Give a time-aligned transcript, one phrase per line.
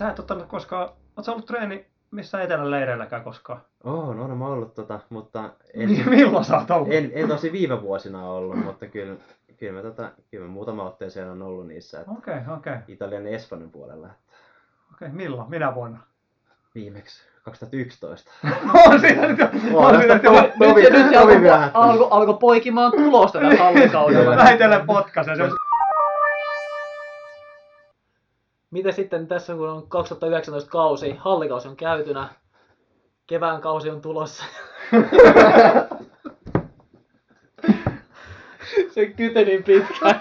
[0.00, 3.60] Sä et ottanut koskaan, oot sä ollut treeni missä etelän leireilläkään koskaan?
[3.84, 6.88] Oo, no, no mä ollut tota, mutta en, milloin sä oot ollut?
[6.92, 9.16] en, en tosi viime vuosina ollut, mutta kyllä,
[9.56, 12.76] kyllä, mä, tota, kyllä mä muutama otteeseen on ollut niissä, Okei, okei.
[12.88, 14.06] Italian ja Espanjan puolella.
[14.06, 14.18] Että
[14.94, 15.50] Okei, milloin?
[15.50, 15.98] Minä vuonna?
[16.74, 18.30] viimeksi 2011.
[18.86, 21.16] on siinä nyt jo, On on siinä nyt jo Nyt, nyt
[21.74, 24.36] alkoi, alkoi poikimaan tulosta tällä hallikaudella.
[24.36, 25.36] vähitellen potkasen.
[25.36, 25.42] Se
[28.70, 32.28] Miten sitten tässä, kun on 2019 kausi, hallikausi on käytynä,
[33.26, 34.44] kevään kausi on tulossa.
[38.94, 40.20] se kyti niin pitkään.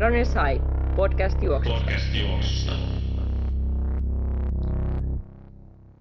[0.00, 0.64] Runners High,
[0.96, 1.90] podcast juoksusta.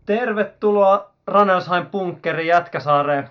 [0.06, 3.30] Tervetuloa Ranelsheim Punkkerin Jätkäsaareen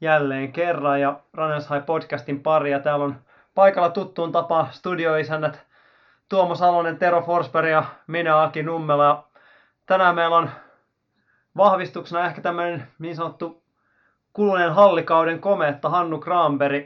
[0.00, 2.70] jälleen kerran ja Ranelsheim podcastin pari.
[2.70, 3.16] Ja täällä on
[3.58, 5.66] paikalla tuttuun tapa studioisännät
[6.28, 9.04] Tuomo Salonen, Tero Forsberg ja minä Aki Nummela.
[9.04, 9.24] Ja
[9.86, 10.50] tänään meillä on
[11.56, 13.62] vahvistuksena ehkä tämmöinen niin sanottu
[14.32, 16.84] kuluneen hallikauden komeetta Hannu Kraanberg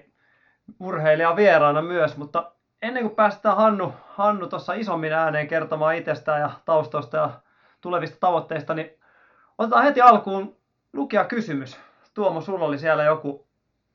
[0.81, 6.51] urheilija vieraana myös, mutta ennen kuin päästään Hannu, Hannu tuossa isommin ääneen kertomaan itsestään ja
[6.65, 7.31] taustoista ja
[7.81, 8.91] tulevista tavoitteista, niin
[9.59, 10.57] Otetaan heti alkuun
[10.93, 11.79] lukija kysymys.
[12.15, 13.47] Tuomo, sulla oli siellä joku,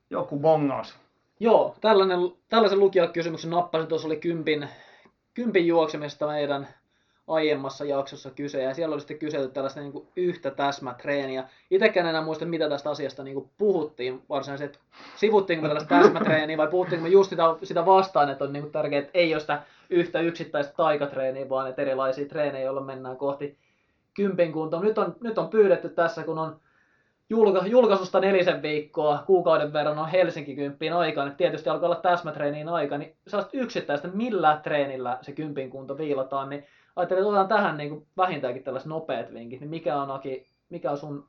[0.09, 1.06] joku bongaus.
[1.39, 3.87] Joo, tällainen, tällaisen lukijakysymyksen nappasin.
[3.87, 4.69] Tuossa oli kympin,
[5.33, 6.67] kympin juoksemista meidän
[7.27, 11.49] aiemmassa jaksossa kyse, ja siellä oli sitten kyselty tällaista niin kuin yhtä täsmätreeniä.
[11.71, 14.79] Itsekään en enää muista, mitä tästä asiasta niin kuin puhuttiin varsinaisesti.
[15.15, 18.71] Sivuttiinko me tällaista täsmätreeniä vai puhuttiinko me just sitä, sitä vastaan, että on niin kuin
[18.71, 23.57] tärkeää, että ei ole sitä yhtä yksittäistä taikatreeniä, vaan että erilaisia treenejä, joilla mennään kohti
[24.13, 24.83] kympin kuntoon.
[24.83, 26.59] Nyt on, nyt on pyydetty tässä, kun on
[27.29, 32.69] julka, julkaisusta nelisen viikkoa, kuukauden verran on Helsinki kymppiin aika, niin tietysti alkaa olla täsmätreeniin
[32.69, 37.77] aika, niin sellaista yksittäistä, millä treenillä se kympin kunto viilataan, niin ajattelin, että otetaan tähän
[37.77, 41.27] niin kuin vähintäänkin tällaiset nopeat vinkit, niin mikä on Aki, mikä on sun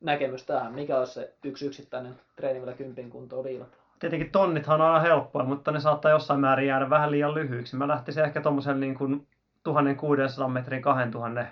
[0.00, 3.84] näkemys tähän, mikä on se yksi yksittäinen treeni, millä kympin kuntoa viilataan?
[3.98, 7.76] Tietenkin tonnithan on aina helppoa, mutta ne saattaa jossain määrin jäädä vähän liian lyhyiksi.
[7.76, 9.26] Mä lähtisin ehkä tuommoisen niin kuin
[9.62, 11.46] 1600 metrin, 2000,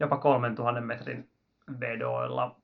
[0.00, 1.28] jopa 3000 metrin
[1.80, 2.56] vedoilla.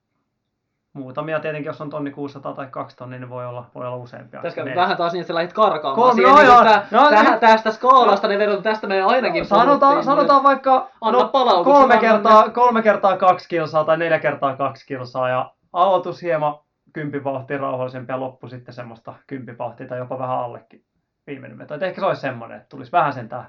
[0.93, 4.43] Muutamia tietenkin, jos on tonni 600 tai 2 tonnia, niin voi olla, voi olla useampia.
[4.43, 7.11] Tässä Ne- vähän taas niin, että sä lähdit karkaamaan Kolme- siihen, no niin tästä, no
[7.11, 7.41] tähän, niin.
[7.41, 11.99] tästä skaalasta ne vedot, tästä me ainakin Sanotaan, puhuttiin, sanotaan vaikka Anna no, palautuksen, kolme,
[11.99, 16.55] kertaa, kolme kertaa kaksi kilsaa tai neljä kertaa kaksi kilsaa ja aloitus hieman
[16.93, 20.85] kympin vauhtia rauhallisempi ja loppu sitten semmoista kympin vauhtia tai jopa vähän allekin
[21.27, 21.75] viimeinen veto.
[21.75, 23.47] Et ehkä se olisi semmoinen, että tulisi vähän sentään,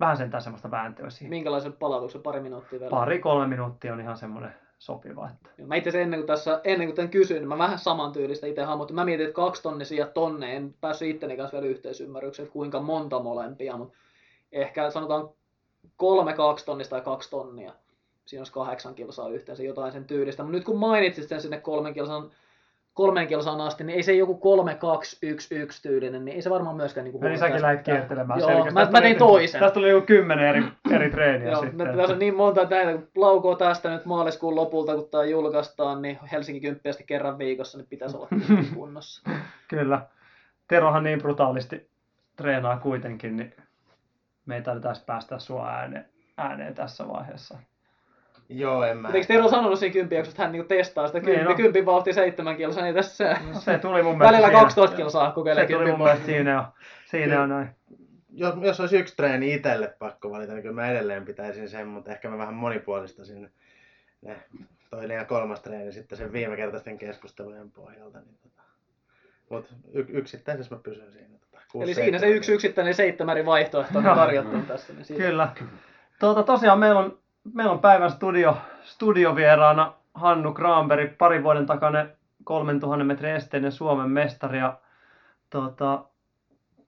[0.00, 1.30] vähän sentään semmoista vääntöä siihen.
[1.30, 2.90] Minkälaisen palautuksen pari minuuttia vielä?
[2.90, 5.30] Pari-kolme minuuttia on ihan semmoinen sopiva.
[5.30, 5.66] Että...
[5.66, 8.62] Mä itse asiassa ennen kuin tässä, ennen kuin tämän kysyin, niin mä vähän samantyylistä itse
[8.62, 8.96] hahmotin.
[8.96, 13.22] Mä mietin, että kaksi tonnisia tonne, en päässyt itteni kanssa vielä yhteisymmärrykseen, että kuinka monta
[13.22, 13.98] molempia, mutta
[14.52, 15.30] ehkä sanotaan
[15.96, 17.72] kolme kaksi tonnista tai kaksi tonnia.
[18.26, 20.42] Siinä olisi kahdeksan kilsaa yhteensä, jotain sen tyylistä.
[20.42, 22.30] Mutta nyt kun mainitsit sen sinne kolmen kilsan,
[22.98, 26.50] kolmen kilsaan asti, niin ei se joku 3 2 1 1 tyylinen, niin ei se
[26.50, 28.74] varmaan myöskään niin Eli säkin lähdit kiertelemään Joo, selkeästi.
[28.74, 29.60] mä, mä tein toisen.
[29.60, 31.88] Tästä tuli joku kymmenen eri, eri treeniä Joo, sitten.
[31.88, 36.02] me, tässä on niin monta näitä, kun laukoo tästä nyt maaliskuun lopulta, kun tämä julkaistaan,
[36.02, 38.28] niin Helsinki kymppiästi kerran viikossa, niin pitäisi olla
[38.74, 39.30] kunnossa.
[39.68, 40.00] Kyllä.
[40.68, 41.88] Terohan niin brutaalisti
[42.36, 43.54] treenaa kuitenkin, niin
[44.46, 47.58] me ei tarvitaisi päästä sua ääneen, ääneen tässä vaiheessa.
[48.48, 49.02] Joo, en mä.
[49.02, 51.56] Mutta eikö Tero sanonut siinä kymppijaksossa, että hän niinku testaa sitä Niin, kymppi, no.
[51.56, 54.60] kympin vauhtia seitsemän kilsaa, niin tässä No, se tuli mun mielestä välillä siinä.
[54.60, 56.66] 12 kilsaa kokeilee Se tuli mun mielestä siinä on,
[57.06, 57.68] siinä on näin.
[58.32, 62.10] Jos, jos olisi yksi treeni itselle pakko valita, niin kyllä mä edelleen pitäisin sen, mutta
[62.10, 63.50] ehkä mä vähän monipuolistasin
[64.22, 64.36] ne
[64.90, 68.18] toinen ja kolmas treeni sitten sen viimekertaisten keskustelujen pohjalta.
[68.20, 68.62] Niin tota.
[69.50, 71.38] Mutta y- yksittäisessä mä pysyn siinä.
[71.38, 74.92] Tota, kuusi, Eli siinä se yksi yksittäinen seitsemäri vaihtoehto on tarjottu tässä.
[74.92, 75.24] Niin siinä.
[75.24, 75.48] Kyllä.
[76.20, 77.18] Tuota, tosiaan meillä on,
[77.54, 82.12] meillä on päivän studio, studiovieraana Hannu Kraanberg, parin vuoden takainen
[82.44, 84.58] 3000 metrin esteinen Suomen mestari.
[84.58, 84.76] Ja,
[85.50, 86.04] tuota,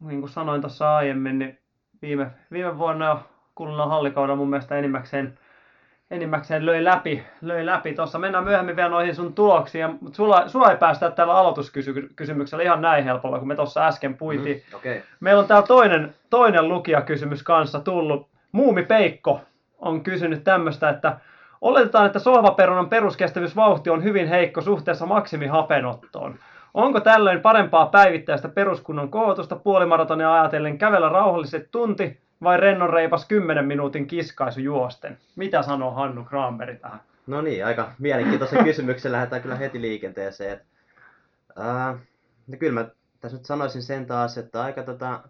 [0.00, 1.58] niin kuin sanoin tuossa aiemmin, niin
[2.02, 3.20] viime, viime vuonna jo
[3.54, 5.38] kulunut hallikaudella mun mielestä enimmäkseen,
[6.10, 7.24] enimmäkseen löi läpi.
[7.40, 7.94] Löi läpi.
[7.94, 12.82] Tuossa mennään myöhemmin vielä noihin sun tuloksiin, mutta sulla, sulla ei päästä tällä aloituskysymyksellä ihan
[12.82, 14.62] näin helpolla, kun me tuossa äsken puitiin.
[14.70, 14.76] Mm.
[14.76, 15.00] Okay.
[15.20, 18.28] Meillä on täällä toinen, toinen lukijakysymys kanssa tullut.
[18.52, 19.40] Muumi Peikko
[19.80, 21.18] on kysynyt tämmöistä, että
[21.60, 26.38] oletetaan, että sohvaperunan peruskestävyysvauhti on hyvin heikko suhteessa maksimihapenottoon.
[26.74, 33.64] Onko tällöin parempaa päivittäistä peruskunnon kohotusta puolimaratonia ajatellen kävellä rauhalliset tunti vai rennon reipas 10
[33.64, 35.18] minuutin kiskaisu juosten?
[35.36, 37.00] Mitä sanoo Hannu Kraanberg tähän?
[37.26, 40.52] No niin, aika mielenkiintoisen kysymyksen lähdetään kyllä heti liikenteeseen.
[40.52, 40.62] Et,
[41.56, 41.98] ää,
[42.46, 42.88] no kyllä mä
[43.20, 45.20] tässä nyt sanoisin sen taas, että aika tota,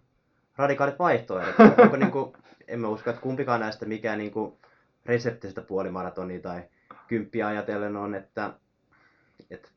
[0.57, 1.55] radikaalit vaihtoehdot.
[1.79, 2.37] Onko niinku,
[2.71, 4.59] en mä usko, että kumpikaan näistä mikään niinku
[5.07, 6.63] reseptistä puolimaratonia tai
[7.09, 8.51] kymppiä ajatellen on, että,
[9.51, 9.69] että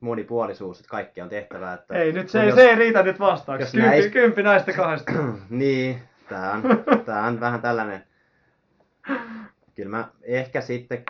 [0.00, 1.74] monipuolisuus, että kaikki on tehtävää.
[1.74, 3.72] Että Ei, nyt se, ei, jos- se ei riitä nyt vastaaksi.
[3.72, 5.12] Kympi, näistä- kympi näistä kahdesta.
[5.50, 6.62] niin, tää on,
[7.06, 8.04] tää on vähän tällainen.
[9.74, 11.04] Kyllä mä ehkä sitten,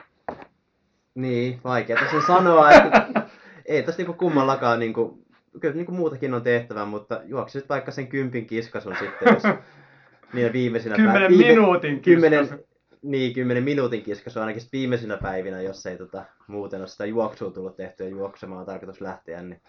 [1.15, 3.07] niin, vaikeaa sen sanoa, että
[3.67, 5.23] ei tässä niinku kummallakaan niinku,
[5.61, 9.43] kyllä niinku muutakin on tehtävä, mutta juoksisit vaikka sen kympin kiskasun sitten, jos
[10.33, 12.65] niinä viimeisinä Kymmenen viime- minuutin kymmenen,
[13.03, 17.77] niin, kymmenen minuutin kiskasu ainakin viimeisinä päivinä, jos ei tota, muuten ole sitä juoksua tullut
[17.77, 19.61] tehtyä ja juoksemaan on tarkoitus lähteä, niin,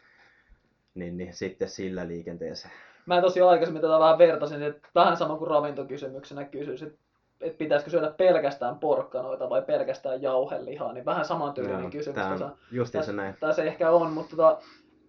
[0.95, 2.73] niin, niin sitten sillä liikenteeseen.
[3.05, 6.97] Mä tosiaan aikaisemmin tätä vähän vertasin, että vähän sama kuin ravintokysymyksenä kysyisin,
[7.41, 12.15] että pitäisikö syödä pelkästään porkkanoita vai pelkästään jauhelihaa, niin vähän samantyylinen Joo, kysymys.
[12.15, 12.45] tässä.
[12.45, 13.35] on justiinsa näin.
[13.39, 14.61] Tässä ehkä on, mutta tota,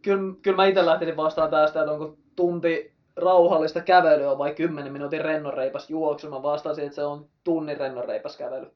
[0.02, 5.20] kyllä, kyllä mä itse lähtisin vastaan tästä, että onko tunti rauhallista kävelyä vai 10 minuutin
[5.20, 6.30] rennonreipas juoksu.
[6.30, 8.70] Mä vastaisin, että se on tunnin rennonreipas kävely.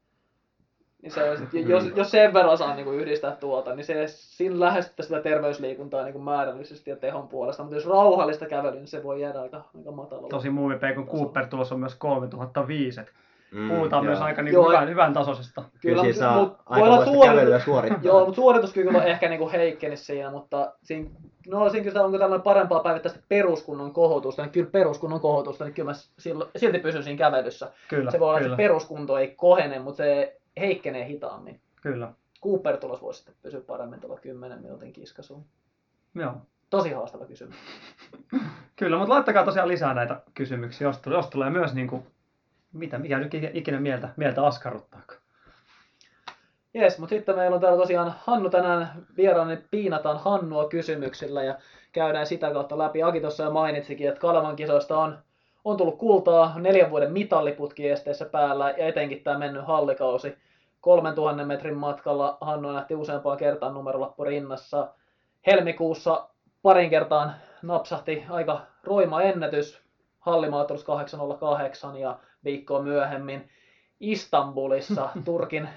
[1.03, 4.61] Niin se, olisi- jos, jos sen verran saa niin kuin yhdistää tuota, niin se, siinä
[4.61, 7.63] lähestytään sitä terveysliikuntaa niin kuin määrällisesti ja tehon puolesta.
[7.63, 10.29] Mutta jos rauhallista kävelyä, niin se voi jäädä aika, aika matalalle.
[10.29, 13.01] Tosi muuvi kun Cooper tulossa on myös 3005.
[13.01, 13.13] et
[13.55, 14.27] Mm, Puhutaan myös joo.
[14.27, 15.63] aika niin Joo, hyvän, hyvän tasoisesta.
[15.83, 18.01] Kyllä, Kyllä, saa mut voi aika olla voista suori- kävelyä suorittaa.
[18.11, 21.11] Joo, mutta suorituskyky on ehkä niinku heikkeni siinä, mutta siinä,
[21.49, 25.91] no siinä kyllä onko tällainen parempaa päivittäistä peruskunnon kohotusta, niin kyllä peruskunnon kohotusta, niin kyllä
[25.91, 25.96] mä
[26.56, 27.73] silti pysyn siinä kävelyssä.
[27.88, 31.61] Kyllä, se voi olla, kyllä, että se peruskunto ei kohene, mutta se heikkenee hitaammin.
[31.82, 32.12] kyllä.
[32.43, 35.44] Cooper tulos voisi sitten pysyä paremmin tuolla 10 minuutin kiskasuun.
[36.14, 36.35] Joo.
[36.70, 37.56] Tosi haastava kysymys.
[38.76, 42.06] Kyllä, mutta laittakaa tosiaan lisää näitä kysymyksiä, jos tulee, jos tulee myös niin kuin,
[42.73, 45.02] mitä, mikä nyt ikinä mieltä, mieltä askarruttaa.
[46.75, 51.55] Jes, mutta sitten meillä on täällä tosiaan Hannu tänään vieraana, niin piinataan Hannua kysymyksillä ja
[51.93, 53.03] käydään sitä kautta läpi.
[53.03, 55.19] Aki tuossa jo mainitsikin, että Kalevan kisoista on,
[55.65, 60.38] on tullut kultaa, neljän vuoden mitalliputki esteessä päällä ja etenkin tämä mennyt hallikausi.
[60.81, 64.88] 3000 metrin matkalla Hannu nähti useampaan kertaan numerolappu rinnassa.
[65.47, 66.29] Helmikuussa
[66.62, 69.82] parin kertaan napsahti aika roima ennätys,
[70.21, 73.50] hallimaaturus 808 ja viikkoa myöhemmin
[74.00, 75.69] Istanbulissa, Turkin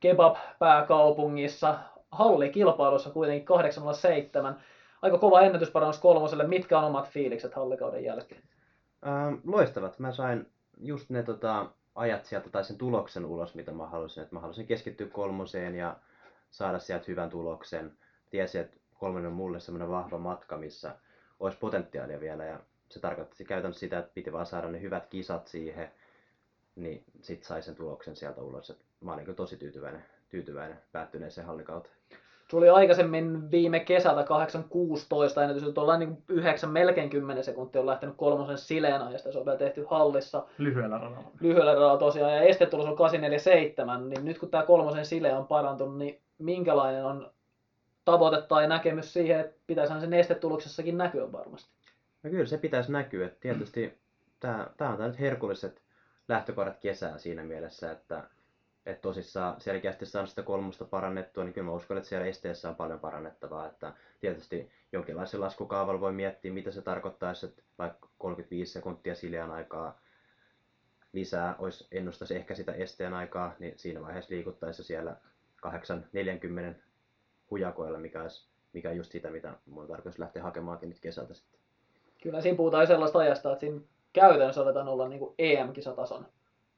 [0.00, 1.78] kebab-pääkaupungissa,
[2.10, 4.60] hallikilpailussa kuitenkin 807.
[5.02, 6.46] Aika kova ennätysparannus kolmoselle.
[6.46, 8.42] Mitkä on omat fiilikset hallikauden jälkeen?
[9.06, 9.98] Ähm, loistavat.
[9.98, 10.46] Mä sain
[10.78, 14.22] just ne tota, ajat sieltä tai sen tuloksen ulos, mitä mä halusin.
[14.22, 15.96] Et mä halusin keskittyä kolmoseen ja
[16.50, 17.92] saada sieltä hyvän tuloksen.
[18.30, 20.96] Tiesin, että kolmonen on mulle semmoinen vahva matka, missä
[21.40, 22.44] olisi potentiaalia vielä.
[22.44, 25.90] Ja se tarkoitti käytännössä sitä, että piti vaan saada ne hyvät kisat siihen.
[26.76, 28.70] Niin sit sai sen tuloksen sieltä ulos.
[28.70, 31.94] Et mä olin kyllä tosi tyytyväinen, tyytyväinen päättyneeseen hallikauteen.
[32.50, 34.20] Sulla oli aikaisemmin viime kesältä
[35.36, 39.38] 8.16 ennätys, että ollaan niin 9, melkein 10 sekuntia on lähtenyt kolmosen sileen ajasta, se
[39.38, 40.46] on vielä tehty hallissa.
[40.58, 41.30] Lyhyellä radalla.
[41.40, 45.98] lyhyellä radalla tosiaan, ja estetulos on 847, niin nyt kun tämä kolmosen sile on parantunut,
[45.98, 47.30] niin minkälainen on
[48.04, 51.70] tavoite tai näkemys siihen, että pitäisihän sen estetuloksessakin näkyä varmasti?
[52.22, 53.30] No kyllä se pitäisi näkyä.
[53.40, 53.98] Tietysti
[54.40, 55.82] tämä, tämä on tää nyt herkulliset
[56.30, 58.24] lähtökohdat kesää siinä mielessä, että,
[58.86, 62.74] että tosissaan selkeästi saanut sitä kolmosta parannettua, niin kyllä mä uskon, että siellä esteessä on
[62.74, 63.66] paljon parannettavaa.
[63.66, 70.00] Että tietysti jonkinlaisen laskukaavalla voi miettiä, mitä se tarkoittaisi, että vaikka 35 sekuntia sileän aikaa
[71.12, 75.16] lisää olisi ennustaisi ehkä sitä esteen aikaa, niin siinä vaiheessa liikuttaisi siellä
[75.66, 76.74] 8.40
[77.50, 81.60] hujakoilla, mikä, olisi, mikä on just sitä, mitä mun tarkoitus lähteä hakemaankin nyt kesältä sitten.
[82.22, 83.80] Kyllä siinä puhutaan sellaista ajasta, että siinä
[84.12, 86.26] käytännössä aletaan olla niin kuin EM-kisatason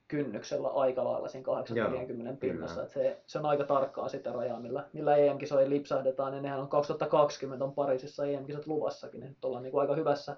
[0.09, 2.75] kynnyksellä aika lailla siinä 840 Joo, pinnassa.
[2.75, 2.87] kyllä.
[2.87, 6.35] Että se, se, on aika tarkkaa sitä rajaa, millä, millä EM-kisoihin lipsahdetaan.
[6.35, 10.37] Ja nehän on 2020 on Pariisissa EM-kisat luvassakin, niin nyt ollaan niin kuin aika hyvässä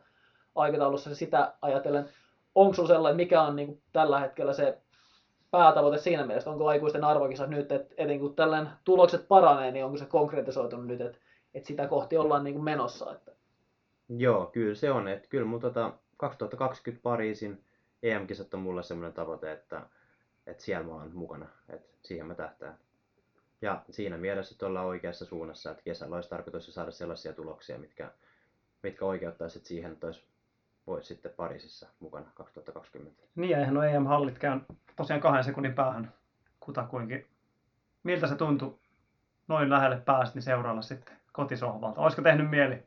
[0.54, 2.08] aikataulussa ja sitä ajatellen.
[2.54, 4.78] Onko sinulla sellainen, mikä on niin kuin tällä hetkellä se
[5.50, 9.96] päätavoite siinä mielessä, onko aikuisten arvokisat nyt, että etenkin kun tällainen tulokset paranee, niin onko
[9.96, 11.18] se konkretisoitunut nyt, että,
[11.54, 13.12] että sitä kohti ollaan niin kuin menossa?
[13.12, 13.32] Että
[14.08, 15.08] Joo, kyllä se on.
[15.08, 17.64] Että kyllä mun tota 2020 Pariisin
[18.02, 19.82] EM-kisat on mulle semmoinen tavoite, että,
[20.46, 21.46] että siellä mä oon mukana.
[21.68, 22.78] Että siihen mä tähtään.
[23.62, 28.10] Ja siinä mielessä, että ollaan oikeassa suunnassa, että kesällä olisi tarkoitus saada sellaisia tuloksia, mitkä,
[28.82, 30.24] mitkä oikeuttaisivat siihen, että olisi,
[30.86, 33.22] voisi sitten Pariisissa mukana 2020.
[33.34, 34.60] Niin, ja eihän nuo EM-hallit käy
[34.96, 36.12] tosiaan kahden sekunnin päähän
[36.60, 37.26] kutakuinkin.
[38.02, 38.78] Miltä se tuntui
[39.48, 42.00] noin lähelle päästä, niin seuraalla sitten kotisohvalta?
[42.00, 42.82] Olisiko tehnyt mieli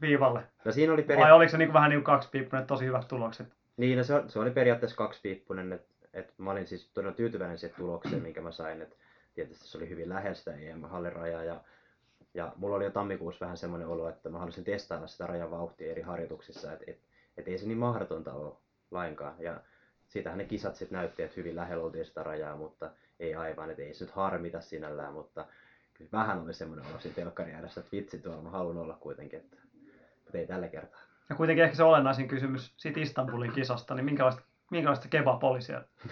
[0.00, 0.42] viivalle?
[0.64, 1.34] No siinä oli Vai periaatteessa...
[1.34, 3.48] oliko se niin kuin vähän niin kuin kaksipiippunen, tosi hyvät tulokset?
[3.76, 7.76] Niin, no se, se oli periaatteessa kaksipiippunen, että et mä olin siis todella tyytyväinen siihen
[7.76, 8.96] tulokseen, minkä mä sain, että
[9.34, 11.60] tietysti se oli hyvin lähellä sitä EM-hallin rajaa ja,
[12.34, 15.90] ja mulla oli jo tammikuussa vähän semmoinen olo, että mä halusin testailla sitä rajan vauhtia
[15.90, 16.98] eri harjoituksissa, että et,
[17.36, 18.52] Et ei se niin mahdotonta ole
[18.90, 19.34] lainkaan.
[19.38, 19.60] Ja
[20.06, 22.90] siitähän ne kisat sitten näytti, että hyvin lähellä oltiin sitä rajaa, mutta
[23.20, 25.46] ei aivan, että ei se nyt harmita sinällään, mutta
[26.12, 29.56] vähän oli semmoinen olo siinä telkkarin ääressä, että vitsi tuolla mä haluan olla kuitenkin, että,
[30.28, 31.00] mutta ei tällä kertaa.
[31.28, 35.84] Ja kuitenkin ehkä se olennaisin kysymys siitä Istanbulin kisasta, niin minkälaista, minkälaista kebab oli siellä?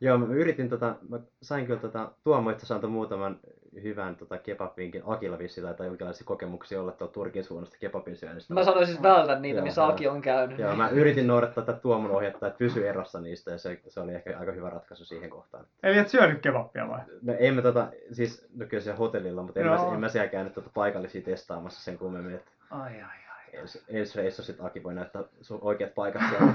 [0.00, 3.40] Joo, mä yritin tota, mä sain kyllä tota, Tuomo itse antoi muutaman
[3.82, 8.54] hyvän tota, kebabinkin Akilla vissiin tai jonkinlaisia kokemuksia olla tuolla Turkin suunnasta kebabin syönnistä.
[8.54, 9.90] Mä sanoisin siis vältä niitä, Joo, missä joo.
[9.90, 10.58] Aki on käynyt.
[10.58, 14.14] Joo, mä yritin noudattaa tätä Tuomon ohjetta, että pysy erossa niistä ja se, se oli
[14.14, 15.66] ehkä aika hyvä ratkaisu siihen kohtaan.
[15.82, 17.00] Eli et syönyt kebabia vai?
[17.22, 20.28] No ei me tota, siis no kyllä siellä hotellilla, mutta en, mä, en mä siellä
[20.28, 23.60] käynyt tota paikallisia testaamassa sen kummemmin, että Ai ai ai.
[23.60, 26.52] ensi, ensi reissu sit Aki voi näyttää sun oikeat paikat siellä.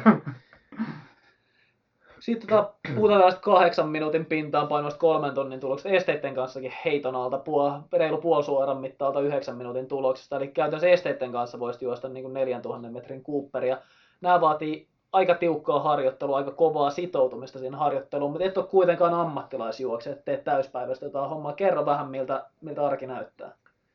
[2.20, 5.90] Sitten tota, puhutaan tällaista kahdeksan minuutin pintaan painoista kolmen tonnin tuloksesta.
[5.90, 10.38] Esteitten kanssakin heiton alta puol, reilu puolsuoran mittaalta yhdeksän minuutin tuloksesta.
[10.38, 13.78] Eli käytännössä esteitten kanssa voisi juosta niin kuin 4000 metrin Cooperia.
[14.22, 20.12] Nämä vaatii aika tiukkaa harjoittelua, aika kovaa sitoutumista siihen harjoitteluun, mutta et ole kuitenkaan ammattilaisjuokse,
[20.12, 21.54] et tee täyspäiväistä jotain hommaa.
[21.54, 23.54] Kerro vähän, miltä, miltä arki näyttää.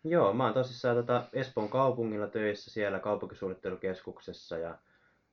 [0.09, 4.79] Joo, mä oon tosissaan tota Espoon kaupungilla töissä siellä kaupunkisuunnittelukeskuksessa ja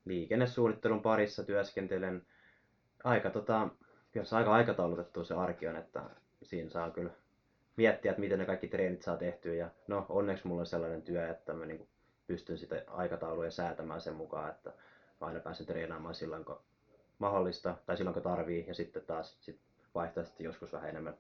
[0.06, 2.26] liikennesuunnittelun parissa työskentelen.
[3.04, 3.70] Aika tota,
[4.12, 6.04] kyllä se aika aikataulutettu se arki on, että
[6.44, 7.12] siinä saa kyllä
[7.78, 9.54] miettiä, että miten ne kaikki treenit saa tehtyä.
[9.54, 11.88] Ja no onneksi mulla on sellainen työ, että mä niin
[12.28, 14.70] pystyn sitä aikatauluja säätämään sen mukaan, että
[15.22, 16.62] mä aina pääsen treenaamaan silloin, kun
[17.20, 18.66] mahdollista tai silloin, kun tarvii.
[18.68, 19.60] Ja sitten taas sit
[19.96, 21.18] vaihtoehtoisesti joskus vähän enemmän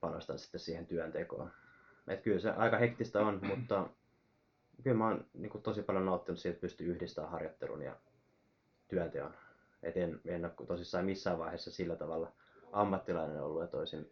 [0.00, 1.50] panostan sitten siihen työntekoon.
[2.10, 3.86] Et kyllä se aika hektistä on, mutta
[4.82, 7.96] kyllä mä oon niin kuin, tosi paljon nauttinut siitä, että pystyy yhdistämään harjoittelun ja
[8.88, 9.34] työnteon.
[9.82, 12.32] Et en, en ole tosissaan missään vaiheessa sillä tavalla
[12.72, 14.10] ammattilainen ollut, että olisin,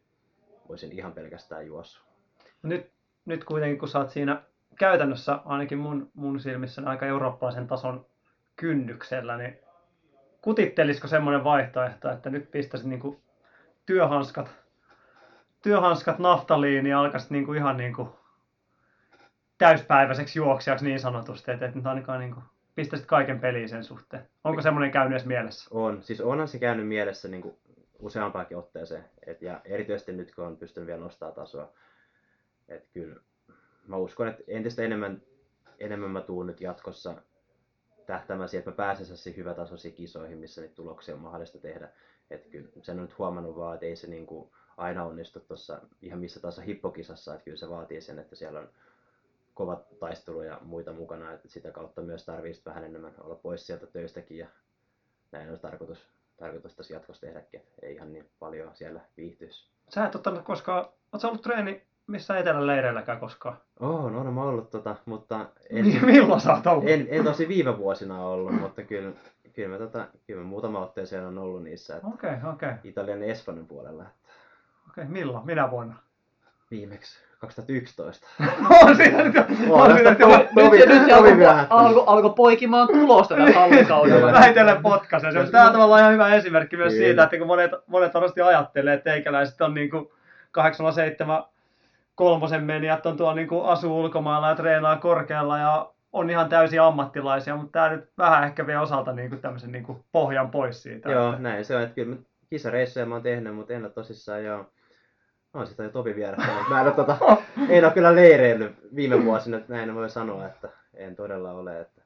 [0.69, 2.07] voisin ihan pelkästään juossut.
[2.63, 2.91] Nyt,
[3.25, 4.43] nyt kuitenkin, kun sä oot siinä
[4.79, 8.07] käytännössä, ainakin mun, mun silmissä, niin aika eurooppalaisen tason
[8.57, 9.59] kynnyksellä, niin
[10.43, 13.21] kutittelisiko semmoinen vaihtoehto, että nyt pistäisit niinku
[13.87, 14.66] työhanskat,
[15.67, 18.09] työhanskat naftaliiniin ja alkaisit niinku ihan niinku
[19.59, 22.41] täyspäiväiseksi juoksijaksi niin sanotusti, että et nyt ainakaan niinku
[22.75, 24.29] pistäisit kaiken peliin sen suhteen.
[24.45, 25.69] Onko semmoinen käynyt edes mielessä?
[25.71, 27.57] On, siis onhan se käynyt mielessä niin kuin
[27.99, 29.05] useampaakin otteeseen.
[29.27, 31.73] Et, ja erityisesti nyt, kun on pystynyt vielä nostaa tasoa.
[32.69, 33.21] Et kyllä,
[33.87, 35.23] mä uskon, että entistä enemmän,
[35.79, 37.15] enemmän mä tuun nyt jatkossa
[38.07, 41.89] tähtäämään siihen, että mä pääsen sellaisiin hyvätasoisiin kisoihin, missä niitä tuloksia on mahdollista tehdä.
[42.31, 45.81] Et kyllä sen on nyt huomannut vaan, että ei se niin kuin aina onnistu tuossa
[46.03, 48.69] ihan missä tahansa hippokisassa, että kyllä se vaatii sen, että siellä on
[49.55, 53.87] kovat taistelu ja muita mukana, että sitä kautta myös tarvitsee vähän enemmän olla pois sieltä
[53.87, 54.47] töistäkin ja
[55.33, 55.99] näin on tarkoitus,
[56.37, 59.71] tarkoitus tässä jatkossa tehdäkin, että ei ihan niin paljon siellä viihtyisi.
[59.89, 63.57] Sä et ottanut koskaan, oot sä ollut treeni missä etelän leireilläkään koskaan?
[63.81, 66.89] Oh, no, no mä ollut tota, mutta en, Milloin sä oot ollut?
[66.89, 69.13] en, en tosi viime vuosina ollut, mutta kyllä,
[69.53, 72.69] kyllä, mä, tota, kyllä mä muutama otteeseen on ollut niissä, että Okei, okay, okei.
[72.69, 72.81] Okay.
[72.85, 74.07] Italian ja Espanjan puolella,
[74.99, 75.05] Okay.
[75.09, 75.47] Milloin?
[75.47, 75.95] Minä vuonna?
[76.71, 78.27] viimeksi 2011.
[78.83, 83.35] on siinä nyt jo, On on siinä nyt jo, nyt, Tovi alkoi, alkoi poikimaan tulosta
[83.37, 84.33] tällä hallikaudella.
[84.33, 85.33] vähitellen potkaisen.
[85.33, 88.95] Se on tällä tavalla ihan hyvä esimerkki myös siitä, että kun monet, monet varmasti ajattelee,
[88.95, 90.09] että teikäläiset on niin kuin
[90.51, 91.45] 807
[92.15, 96.81] kolmosen menijät on tuolla niin kuin asuu ulkomailla ja treenaa korkealla ja on ihan täysin
[96.83, 100.83] ammattilaisia, mutta tämä nyt vähän ehkä vie osalta niin kuin tämmöisen niin kuin pohjan pois
[100.83, 101.11] siitä.
[101.13, 103.93] Joo, että- näin se on, että kyllä mä kisareissuja mä oon tehnyt, mutta en ole
[103.93, 104.71] tosissaan jo
[105.57, 106.69] on sitä jo Topi vierähtänyt.
[106.69, 107.17] Mä en ole, tota,
[107.69, 111.81] en ole kyllä leireillyt viime vuosina, että näin voi sanoa, että en todella ole.
[111.81, 112.03] Että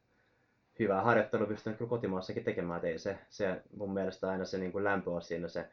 [0.78, 4.72] hyvää harjoittelua pystyn kyllä kotimaassakin tekemään, että ei se, se mun mielestä aina se niin
[4.72, 5.68] kuin lämpö on siinä se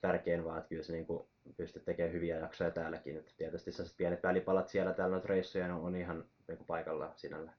[0.00, 1.22] tärkein, vaan että kyllä se niin kuin
[1.56, 3.16] pystyt tekemään hyviä jaksoja täälläkin.
[3.16, 7.12] Että tietysti sellaiset pienet välipalat siellä täällä noita reissuja on, on ihan niin kuin paikallaan
[7.16, 7.50] sinällä.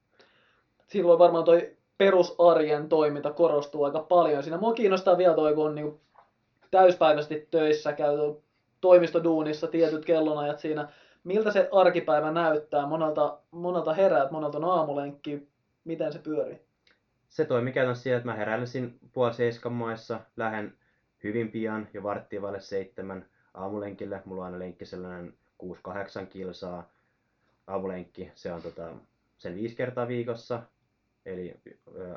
[0.88, 4.44] silloin varmaan toi perusarjen toiminta korostuu aika paljon.
[4.44, 6.00] Siinä mua kiinnostaa vielä toi, kun on niin
[6.72, 8.18] täyspäiväisesti töissä, käy
[8.82, 10.90] toimistoduunissa tietyt kellonajat siinä.
[11.24, 12.86] Miltä se arkipäivä näyttää?
[12.86, 15.48] Monelta, monelta heräät, monelta on aamulenkki.
[15.84, 16.68] Miten se pyörii?
[17.30, 20.78] se toimi käytännössä siihen, että mä heräilisin puoli seiskan maissa, lähden
[21.24, 24.22] hyvin pian, jo varttia vaille seitsemän aamulenkille.
[24.26, 26.90] Mulla on aina lenkki sellainen 6-8 kilsaa
[27.68, 28.32] aamulenkki.
[28.36, 28.94] Se on tota,
[29.38, 30.64] sen viisi kertaa viikossa,
[31.26, 31.60] eli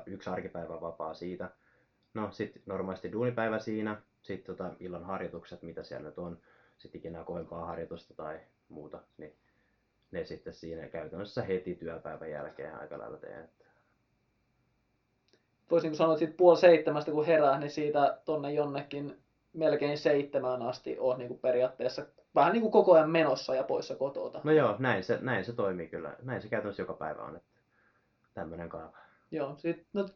[0.07, 1.51] yksi arkipäivä vapaa siitä.
[2.15, 6.39] No sitten normaalisti duunipäivä siinä, sitten tota, illan harjoitukset, mitä siellä nyt on,
[6.81, 9.37] sitten ikinä kovempaa harjoitusta tai muuta, niin
[10.11, 13.49] ne sitten siinä käytännössä heti työpäivän jälkeen aika lailla teen.
[15.71, 19.23] Voisin sanoa, että siitä puoli seitsemästä kun herää, niin siitä tonne jonnekin
[19.53, 23.97] melkein seitsemään asti on niin kuin periaatteessa vähän niin kuin koko ajan menossa ja poissa
[23.97, 24.41] kotota.
[24.45, 26.17] No joo, näin se, näin se toimii kyllä.
[26.23, 27.37] Näin se käytännössä joka päivä on.
[27.37, 27.51] Että
[28.35, 28.99] tämmöinen kaava.
[29.31, 30.09] Joo, sit, no,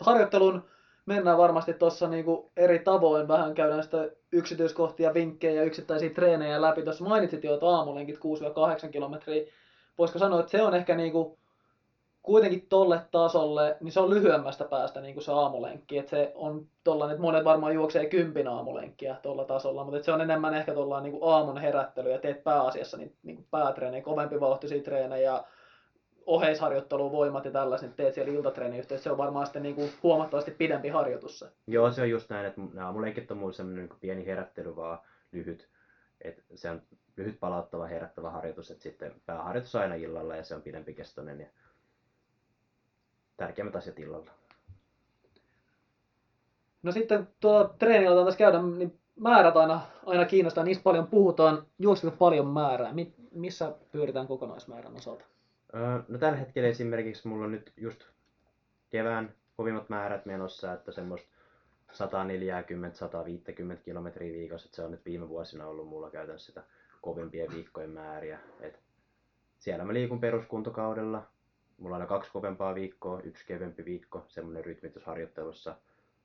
[0.00, 0.64] harjoittelun
[1.06, 3.28] mennään varmasti tuossa niinku eri tavoin.
[3.28, 6.82] Vähän käydään sitä yksityiskohtia, vinkkejä ja yksittäisiä treenejä läpi.
[6.82, 8.16] Tuossa mainitsit jo, että aamulenkit
[8.86, 9.44] 6-8 kilometriä.
[9.98, 11.38] Voisiko sanoa, että se on ehkä niinku
[12.22, 15.98] kuitenkin tolle tasolle, niin se on lyhyemmästä päästä niin kuin se aamulenkki.
[15.98, 20.20] Että se on tollainen, että monet varmaan juoksee kympin aamulenkkiä tuolla tasolla, mutta se on
[20.20, 24.82] enemmän ehkä tuolla niin aamun herättely ja teet pääasiassa niin, niin kuin päätreenejä, kovempi vauhtisia
[24.82, 25.44] treenejä ja
[26.26, 30.50] oheisharjoittelu, voimat ja tällaiset, teet siellä iltatreenin yhteydessä, se on varmaan sitten niin kuin huomattavasti
[30.50, 31.48] pidempi harjoitus se.
[31.66, 34.98] Joo, se on just näin, että nämä aamulenkit on mulle semmoinen niin pieni herättely, vaan
[35.32, 35.68] lyhyt.
[36.20, 36.82] Et se on
[37.16, 41.46] lyhyt palauttava, herättävä harjoitus, että sitten pääharjoitus aina illalla ja se on pidempi kestoinen ja
[43.36, 44.30] tärkeimmät asiat illalla.
[46.82, 51.66] No sitten tuo treenillä tässä käydä, niin määrät aina, aina kiinnostaa, niistä paljon puhutaan.
[51.78, 52.92] Juoksiko paljon määrää?
[52.92, 55.24] Mi- missä pyöritään kokonaismäärän osalta?
[55.74, 58.04] Öö, no tällä hetkellä esimerkiksi mulla on nyt just
[58.90, 61.28] kevään kovimmat määrät menossa, että semmoista
[61.92, 61.94] 140-150
[63.84, 66.62] kilometriä viikossa, että se on nyt viime vuosina ollut mulla käytännössä sitä
[67.02, 68.38] kovimpien viikkojen määriä.
[68.60, 68.80] Et
[69.58, 71.26] siellä mä liikun peruskuntokaudella,
[71.78, 75.76] mulla on aina kaksi kovempaa viikkoa, yksi kevyempi viikko, semmoinen rytmitysharjoittelussa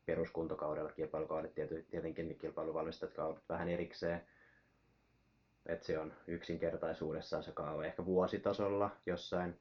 [0.05, 1.53] peruskuntokaudella, kilpailukaudet
[1.89, 4.21] tietenkin niin kilpailuvalmistajat kaudet vähän erikseen.
[5.67, 9.59] Et se on yksinkertaisuudessaan se kaava ehkä vuositasolla jossain,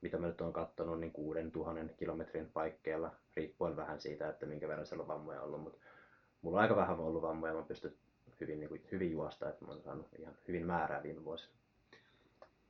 [0.00, 4.86] mitä mä nyt oon katsonut, niin 6000 kilometrin paikkeilla, riippuen vähän siitä, että minkä verran
[4.86, 5.78] siellä on vammoja ollut, mutta
[6.42, 7.94] mulla on aika vähän ollut vammoja, mä pystyn
[8.40, 11.52] hyvin, niin kuin, hyvin juosta, että mä oon saanut ihan hyvin määrää viime vuosina.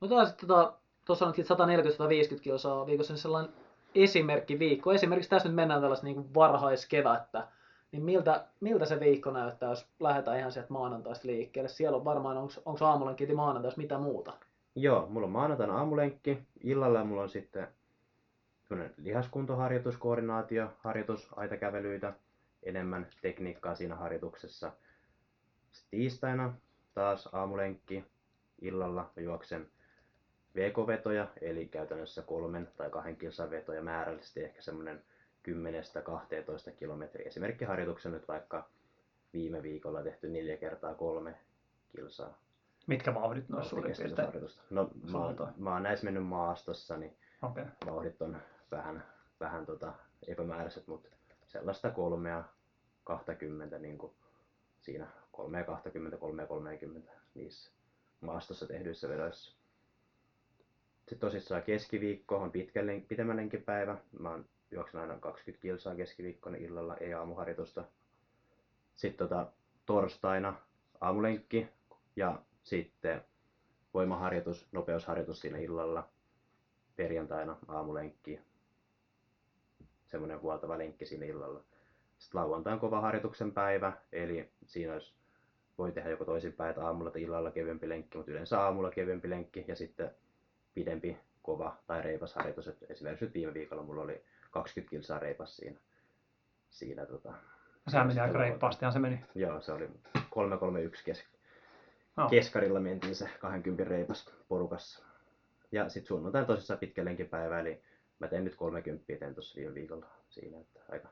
[0.01, 0.73] No taas tota,
[1.05, 3.53] tuossa on 140-150 kilsaa viikossa, niin sellainen
[3.95, 4.93] esimerkki viikko.
[4.93, 7.47] Esimerkiksi tässä nyt mennään tällaista niin varhaiskevättä.
[7.93, 11.69] Niin miltä, miltä se viikko näyttää, jos lähdetään ihan sieltä maanantaista liikkeelle?
[11.69, 14.33] Siellä on varmaan, onko aamulenkki maanantaista mitä muuta?
[14.75, 16.39] Joo, mulla on maanantaina aamulenkki.
[16.63, 17.67] Illalla mulla on sitten
[18.97, 22.13] lihaskuntoharjoitus, koordinaatio, harjoitus, aitakävelyitä,
[22.63, 24.71] enemmän tekniikkaa siinä harjoituksessa.
[25.71, 26.53] Sitten tiistaina
[26.93, 28.05] taas aamulenkki,
[28.61, 29.67] illalla juoksen
[30.55, 35.03] VK-vetoja, eli käytännössä kolmen tai kahden kilsan vetoja määrällisesti ehkä semmoinen
[35.47, 37.27] 10-12 kilometriä.
[37.27, 38.69] Esimerkkiharjoituksen nyt vaikka
[39.33, 41.35] viime viikolla tehty neljä kertaa kolme
[41.95, 42.37] kilsaa.
[42.87, 44.49] Mitkä vauhdit noissa suurin piirtein?
[44.69, 47.65] No mä, oon, mä oon näissä mennyt maastossa, niin okay.
[47.85, 48.37] vauhdit on
[48.71, 49.03] vähän,
[49.39, 49.93] vähän tota
[50.27, 51.09] epämääräiset, mutta
[51.45, 52.43] sellaista kolmea
[53.03, 54.13] 20 niin kuin
[54.81, 57.71] siinä 3 20, 3 30 niissä
[58.21, 59.57] maastossa tehdyissä vedoissa.
[60.99, 63.97] Sitten tosissaan keskiviikko on pitkän, pitemmän lenkipäivä.
[64.19, 67.83] Mä oon juoksen aina 20 kilsaa keskiviikkona illalla, ei aamuharjoitusta.
[68.95, 69.47] Sitten tota,
[69.85, 70.53] torstaina
[71.01, 71.67] aamulenkki
[72.15, 73.21] ja sitten
[73.93, 76.09] voimaharjoitus, nopeusharjoitus siinä illalla.
[76.95, 78.39] Perjantaina aamulenkki,
[80.05, 81.63] semmoinen huoltava lenkki siinä illalla.
[82.17, 85.13] Sitten lauantain kova harjoituksen päivä, eli siinä olisi,
[85.77, 89.65] voi tehdä joko toisinpäin, että aamulla tai illalla kevyempi lenkki, mutta yleensä aamulla kevyempi lenkki
[89.67, 90.11] ja sitten
[90.73, 92.67] pidempi, kova tai reipas harjoitus.
[92.67, 95.79] Et esimerkiksi nyt viime viikolla mulla oli 20 kilsaa reipas siinä.
[96.69, 97.33] siinä tota,
[97.87, 99.25] Sehän meni aika reippaastihan se meni.
[99.35, 99.89] Joo, se oli
[100.29, 101.23] 331 kes...
[102.15, 102.29] no.
[102.29, 105.03] keskarilla mentiin se 20 reipas porukassa.
[105.71, 107.81] Ja sitten sunnuntain tosissaan pitkä lenkipäivä, eli
[108.19, 111.09] mä tein nyt 30 tein tuossa viime viikolla siinä, että aika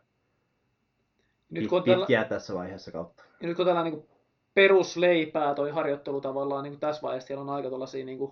[1.49, 2.29] nyt, kun pitkiä tällä...
[2.29, 3.23] tässä vaiheessa kautta.
[3.41, 4.05] Ja nyt kun tällä niin
[4.53, 8.31] perusleipää toi harjoittelu tavallaan niin tässä vaiheessa, siellä on aika tuollaisia niin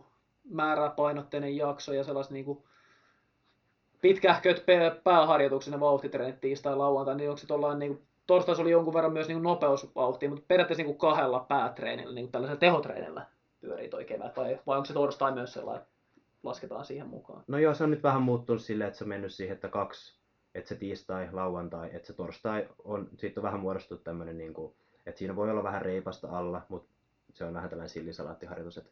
[0.49, 2.63] määräpainotteinen jakso ja sellaiset niin kuin
[4.01, 4.65] pitkähköt
[5.03, 9.27] pääharjoituksen ja vauhtitreenit tiistai lauantai, niin onko se tuollainen niin torstaisi oli jonkun verran myös
[9.27, 13.25] niin nopeusvauhtia, mutta periaatteessa niin kahdella päätreenillä, niin tällaisella tehotreenillä
[13.61, 15.85] pyörii toi kevät, vai, vai onko se torstai myös sellainen,
[16.43, 17.43] lasketaan siihen mukaan?
[17.47, 20.19] No joo, se on nyt vähän muuttunut silleen, että se on mennyt siihen, että kaksi,
[20.55, 24.73] että se tiistai, lauantai, että se torstai on, siitä on vähän muodostunut tämmöinen, niin kuin,
[25.05, 26.89] että siinä voi olla vähän reipasta alla, mutta
[27.33, 28.91] se on vähän tällainen sillisalaattiharjoitus, että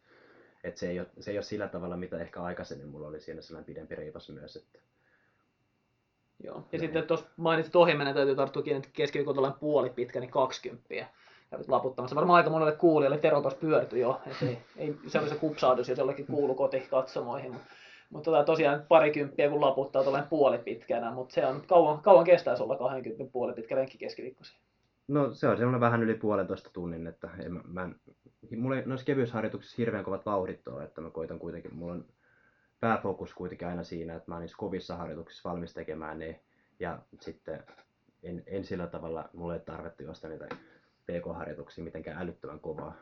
[0.64, 3.42] et se, ei ole, se ei ole sillä tavalla, mitä ehkä aikaisemmin mulla oli siinä
[3.42, 4.56] sellainen pidempi reipas myös.
[4.56, 4.80] Että...
[6.44, 6.56] Joo.
[6.56, 6.82] Ja Näin.
[6.82, 10.88] sitten tuossa mainitsit ohjelminen, täytyy tarttua kiinni, että keskiviikko puoli pitkä, niin 20.
[11.50, 12.16] Kävit laputtamassa.
[12.16, 14.22] Varmaan aika monelle kuulijalle Tero tuossa pyörtyi jo.
[14.26, 17.52] Et ei, ei, se oli se kupsaudus, jos jollekin kuulu kotikatsomoihin.
[17.52, 17.70] Mutta
[18.10, 22.64] mut tota, tosiaan parikymppiä kun laputtaa tuollainen puoli pitkänä, mutta se on kauan, kauan kestäisi
[22.64, 24.58] olla 20 puoli pitkä lenkki keskiviikkoisin.
[25.08, 27.96] No se on semmoinen vähän yli puolentoista tunnin, että en, mä, mä en,
[28.56, 32.06] mulla ei noissa kevyysharjoituksissa hirveän kovat vauhdit ole, että mä koitan kuitenkin, mulla on
[32.80, 36.40] pääfokus kuitenkin aina siinä, että mä oon niissä kovissa harjoituksissa valmis tekemään ne,
[36.80, 37.64] ja sitten
[38.24, 40.48] en, en sillä tavalla, mulla ei tarvitse juosta niitä
[41.06, 42.94] PK-harjoituksia mitenkään älyttömän kovaa.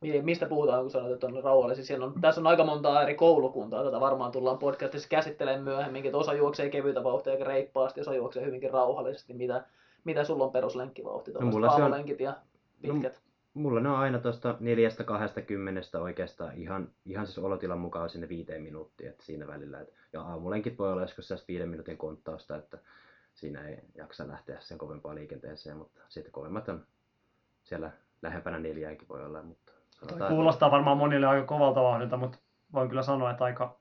[0.00, 1.84] Mi- Mistä puhutaan, kun sanoit, että on rauhallisia?
[1.84, 6.18] Siellä on, tässä on aika monta eri koulukuntaa, tätä varmaan tullaan podcastissa käsittelemään myöhemmin, että
[6.18, 9.34] osa juoksee kevyitä vauhtia aika reippaasti, osa juoksee hyvinkin rauhallisesti.
[9.34, 9.64] Mitä,
[10.04, 12.34] mitä sulla on peruslenkkivauhti, No, mulla se on- ja
[12.82, 13.22] pitkät?
[13.54, 18.28] Mulla ne on aina tuosta neljästä kahdesta kymmenestä oikeastaan ihan, ihan siis olotilan mukaan sinne
[18.28, 19.80] viiteen minuuttiin, että siinä välillä.
[19.80, 22.78] Et, ja aamulenkit voi olla joskus sellaista viiden minuutin konttausta, että
[23.34, 26.86] siinä ei jaksa lähteä sen kovempaan liikenteeseen, mutta sitten kovemmat on
[27.62, 27.90] siellä
[28.22, 32.38] lähempänä neljääkin voi olla, mutta sanotaan, että- Kuulostaa varmaan monille aika kovalta vauhdilta, mutta
[32.72, 33.78] voin kyllä sanoa, että aika,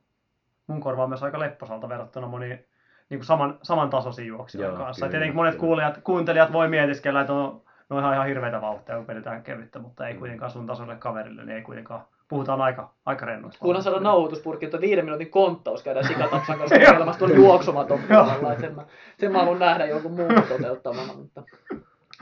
[0.68, 2.66] mun korvaan myös aika lepposalta verrattuna moniin
[3.10, 5.00] niin kuin saman, samantasoisiin juoksijoiden Joo, kanssa.
[5.00, 5.60] Kyllä, tietenkin monet kyllä.
[5.62, 10.08] kuulijat, kuuntelijat voi mietiskellä, että on, no ihan, ihan hirveitä vauhtia, kun vedetään kevyttä, mutta
[10.08, 10.20] ei Mm.
[10.20, 12.02] kuitenkaan sun tasolle kaverille, niin ei kuitenkaan.
[12.28, 13.60] Puhutaan aika, aika rennoista.
[13.62, 18.60] Kunhan saadaan nauhoituspurkki, että viiden minuutin konttaus käydään sikatapsan kanssa kokeilemassa tuolla juoksumaton puolella.
[18.60, 18.86] Sen mä,
[19.20, 21.14] sen mä haluan nähdä jonkun muun toteuttamana.
[21.14, 21.44] Mutta,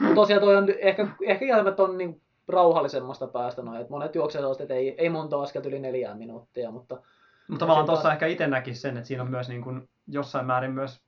[0.00, 3.80] mutta tosiaan toi on ehkä, ehkä kieltämättä on niin rauhallisemmasta päästä noin.
[3.80, 6.94] Että monet juoksevat sellaista, että ei, ei monta askelta yli neljään minuuttia, mutta
[7.48, 10.46] Mutta tavallaan tuossa taas- ehkä itse näkisi sen, että siinä on myös niin kuin jossain
[10.46, 11.00] määrin myös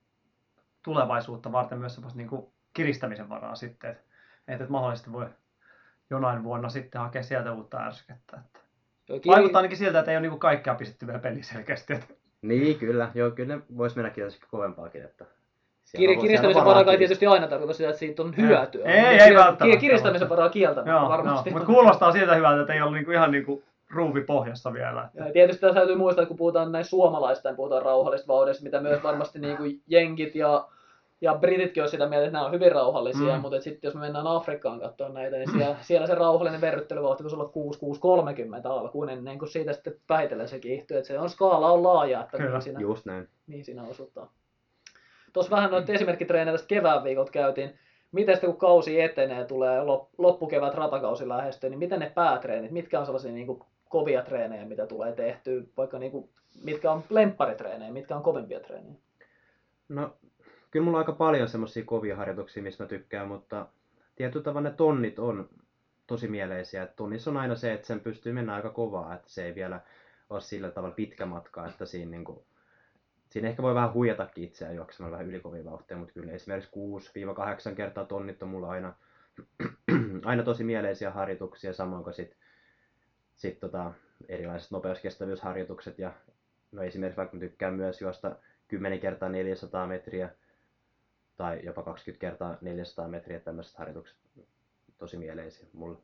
[0.84, 4.11] tulevaisuutta varten myös niin kuin kiristämisen varaa sitten, että,
[4.48, 5.26] että mahdollisesti voi
[6.10, 8.38] jonain vuonna sitten hakea sieltä uutta ärskettä.
[9.10, 11.92] Että vaikuttaa ainakin siltä, että ei ole niin kuin kaikkea pistetty vielä peliin selkeästi.
[11.92, 12.06] Että
[12.42, 13.08] Niin, kyllä.
[13.14, 15.02] Joo, kyllä ne vois mennä tietysti kovempaakin.
[15.04, 15.28] Että Kir-
[15.84, 16.98] siellä on- kiristämisen siellä on varaa varaa kai kiristää.
[16.98, 18.84] tietysti aina tarkoita sitä, että siitä on hyötyä.
[18.86, 19.80] Ei, ei kir- välttämättä.
[19.80, 21.50] Kiristämisen varaa kieltämättä Joo, varmasti.
[21.50, 21.58] joo.
[21.58, 25.04] mutta kuulostaa siltä hyvältä, että ei ole niin kuin ihan niin kuin ruuvi pohjassa vielä.
[25.04, 25.24] Että.
[25.24, 28.80] Ja tietysti tässä täytyy muistaa, että kun puhutaan näin suomalaista, niin puhutaan rauhallisesta vauhdista, mitä
[28.80, 30.68] myös varmasti niin kuin jenkit ja,
[31.22, 33.40] ja brititkin on sitä mieltä, että nämä on hyvin rauhallisia, Mm.
[33.40, 37.36] mutta sitten jos me mennään Afrikkaan katsomaan näitä, niin siellä, siellä se rauhallinen verryttelyvauhti voisi
[37.36, 37.50] olla
[38.64, 40.96] 6-6-30 alkuun ennen kuin siitä sitten vähitellen se kiihtyy.
[40.96, 42.48] Että se on skaala on laaja, että Kyllä.
[42.50, 43.28] mihin siinä, Just näin.
[43.46, 44.28] mihin siinä osutaan.
[45.32, 47.78] Tuossa vähän noita esimerkkitreenejä tästä kevään viikolta käytiin.
[48.12, 53.00] Miten sitten kun kausi etenee, tulee lop- loppukevät ratakausi lähestyy, niin miten ne päätreenit, mitkä
[53.00, 56.28] on sellaisia niin kuin kovia treenejä, mitä tulee tehtyä, vaikka niin kuin,
[56.64, 58.94] mitkä on lempparitreenejä, mitkä on kovimpia treenejä?
[59.88, 60.10] No,
[60.72, 63.66] kyllä mulla on aika paljon semmoisia kovia harjoituksia, mistä mä tykkään, mutta
[64.16, 65.48] tietyllä tavalla ne tonnit on
[66.06, 66.86] tosi mieleisiä.
[66.86, 69.80] Tonnissa on aina se, että sen pystyy mennä aika kovaa, että se ei vielä
[70.30, 72.38] ole sillä tavalla pitkä matka, että siinä, niin kuin,
[73.30, 76.70] siinä ehkä voi vähän huijatakin itseään juoksemalla vähän ylikovia vauhtia, mutta kyllä esimerkiksi
[77.72, 78.94] 6-8 kertaa tonnit on mulla aina,
[80.24, 82.36] aina tosi mieleisiä harjoituksia, samoin kuin sit,
[83.36, 83.92] sit tota,
[84.28, 86.12] erilaiset nopeuskestävyysharjoitukset ja
[86.72, 88.36] no esimerkiksi vaikka tykkään myös juosta
[88.68, 90.30] 10 kertaa 400 metriä
[91.42, 94.16] tai jopa 20 kertaa 400 metriä, tämmöiset harjoitukset
[94.98, 95.98] tosi mieleisiä mulle.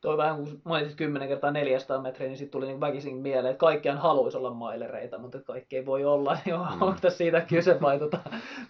[0.00, 3.60] Toi vähän kun mainitsit 10 kertaa 400 metriä, niin sitten tuli niin väkisin mieleen, että
[3.60, 6.38] kaikkiaan haluaisi olla mailereita, mutta kaikki ei voi olla.
[6.46, 6.82] Joo, Mm.
[6.82, 8.18] onko tässä siitä kyse vai tota,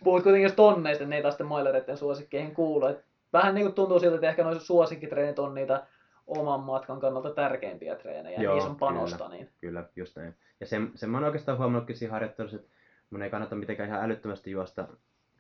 [0.04, 2.86] puhut kuitenkin jos tonneista, niin ei taas sitten mailereiden suosikkeihin kuulu.
[2.86, 5.86] Et vähän niin kuin tuntuu siltä, että ehkä noissa suosikkitreenit on niitä
[6.26, 9.16] oman matkan kannalta tärkeimpiä treenejä, Joo, niissä on panosta.
[9.24, 9.30] kyllä.
[9.30, 9.48] Niin.
[9.60, 10.34] Kyllä, just näin.
[10.60, 12.68] Ja sen, sen mä oon oikeastaan huomannutkin siinä harjoittelussa, että
[13.10, 14.88] mun ei kannata mitenkään ihan älyttömästi juosta,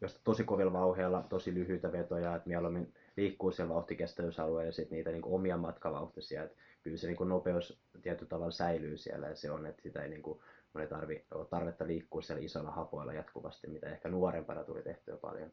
[0.00, 5.10] juosta tosi kovilla vauheilla, tosi lyhyitä vetoja, että mieluummin liikkuu siellä vauhtikestävyysalueella ja sitten niitä
[5.10, 6.42] niin omia matkavauhtisia.
[6.42, 10.08] Että kyllä se niin nopeus tietyllä tavalla säilyy siellä ja se on, että sitä ei
[10.08, 10.40] niin kuin,
[10.72, 15.16] mun ei tarvi, ole tarvetta liikkua siellä isoilla hapoilla jatkuvasti, mitä ehkä nuorempana tuli tehtyä
[15.16, 15.50] paljon.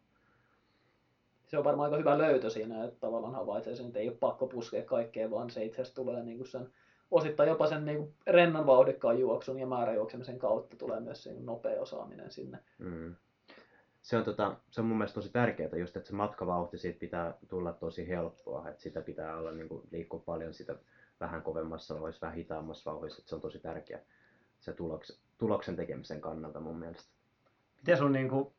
[1.47, 4.47] Se on varmaan aika hyvä löytö siinä, että tavallaan havaitsee sen, että ei ole pakko
[4.47, 6.69] puskea kaikkea, vaan se itse asiassa tulee niin kuin sen,
[7.11, 11.81] osittain jopa sen niin kuin rennon vauhdikkaan juoksun ja määräjuoksemisen kautta tulee myös se nopea
[11.81, 12.59] osaaminen sinne.
[12.77, 13.15] Mm.
[14.05, 17.33] Se on, tota, se on mun mielestä tosi tärkeää just, että se matkavauhti siitä pitää
[17.47, 20.75] tulla tosi helppoa, että sitä pitää olla niin kuin, liikkua paljon sitä
[21.19, 23.99] vähän kovemmassa vauhdissa, vähän hitaammassa vauhdissa, että se on tosi tärkeä
[24.59, 27.11] se tuloks, tuloksen tekemisen kannalta mun mielestä.
[27.77, 28.53] Miten sun, niin kuin,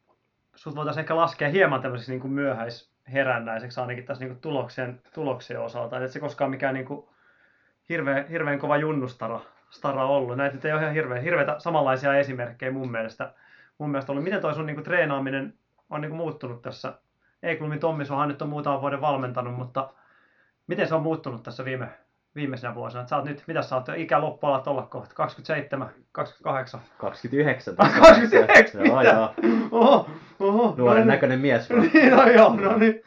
[0.54, 5.60] sut voitaisiin ehkä laskea hieman tämmöiseksi niin kuin myöhäisherännäiseksi ainakin tässä niin kuin tuloksien, tuloksien
[5.60, 6.04] osalta.
[6.04, 7.06] Et se koskaan mikään niin kuin
[7.88, 10.36] hirveän, hirveän kova junnustara stara ollut.
[10.36, 13.34] Näitä ei ole ihan hirveän, hirveitä samanlaisia esimerkkejä mun mielestä,
[13.78, 14.24] mun mielestä ollut.
[14.24, 15.54] Miten toi sun niin kuin treenaaminen
[15.90, 16.98] on niin kuin muuttunut tässä?
[17.42, 19.92] Eikulmin Tommisohan nyt on muutaman vuoden valmentanut, mutta
[20.66, 21.88] miten se on muuttunut tässä viime,
[22.34, 23.02] viimeisenä vuosina?
[23.02, 26.80] Et sä oot nyt, mitä sä oot, ikä loppu alat olla kohta, 27, 28?
[26.98, 27.76] 29.
[27.76, 28.86] 29?
[28.86, 29.34] Joo, joo.
[29.70, 30.10] Oho,
[30.40, 30.74] oho.
[30.78, 31.06] Nuoren no niin.
[31.06, 31.68] näköinen mies.
[31.92, 33.02] Niin, no joo, no niin.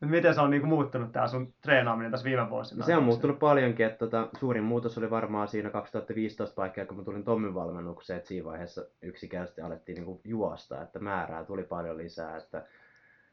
[0.00, 2.78] Nyt miten se on niinku muuttunut tää sun treenaaminen tässä viime vuosina?
[2.78, 6.96] No se on muuttunut paljonkin, että tota, suurin muutos oli varmaan siinä 2015 paikkaa, kun
[6.96, 11.98] mä tulin Tommin valmennukseen, että siinä vaiheessa yksinkertaisesti alettiin niinku juosta, että määrää tuli paljon
[11.98, 12.66] lisää, että,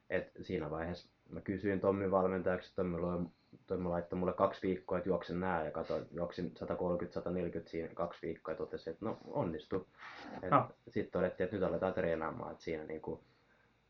[0.10, 3.20] et siinä vaiheessa mä kysyin Tommin valmentajaksi, Tommi, loi,
[3.68, 6.54] Tommi laittoi mulle kaksi viikkoa, että juoksen nää ja katsoin, juoksin
[7.66, 9.88] 130-140 siinä kaksi viikkoa ja totesin, että no onnistu.
[10.52, 10.70] Ah.
[10.90, 13.24] Sitten todettiin, että nyt aletaan treenaamaan, että siinä niinku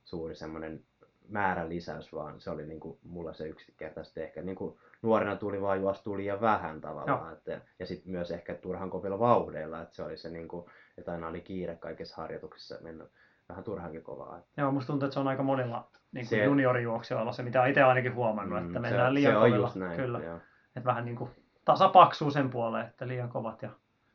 [0.05, 0.83] suuri semmoinen
[1.29, 5.61] määrän lisäys, vaan se oli niin kuin, mulla se yksinkertaisesti ehkä niin kuin, nuorena tuli
[5.61, 7.33] vaan juostua liian vähän tavallaan.
[7.33, 10.65] Että, ja sitten myös ehkä turhan kovilla vauhdeilla, että se oli se, niin kuin,
[10.97, 13.05] että aina oli kiire kaikissa harjoituksissa mennä
[13.49, 14.37] vähän turhankin kovaa.
[14.37, 17.65] Että, Joo, musta tuntuu, että se on aika monilla niin kuin Se- juniorijuoksijoilla se, mitä
[17.65, 19.71] itse ainakin huomannut, että Mm, mennään se, liian se kovilla.
[19.75, 19.99] näin.
[20.01, 20.19] Kyllä.
[20.19, 20.39] Joo.
[20.75, 21.29] Että vähän niin kuin
[21.65, 23.69] tasapaksuu sen puoleen, että liian kovat ja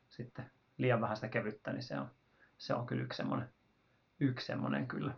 [0.09, 2.07] sitten liian vähän sitä kevyttä, niin se on,
[2.59, 3.49] se on kyllä yksi semmoinen,
[4.21, 5.13] yksi semmoinen kyllä.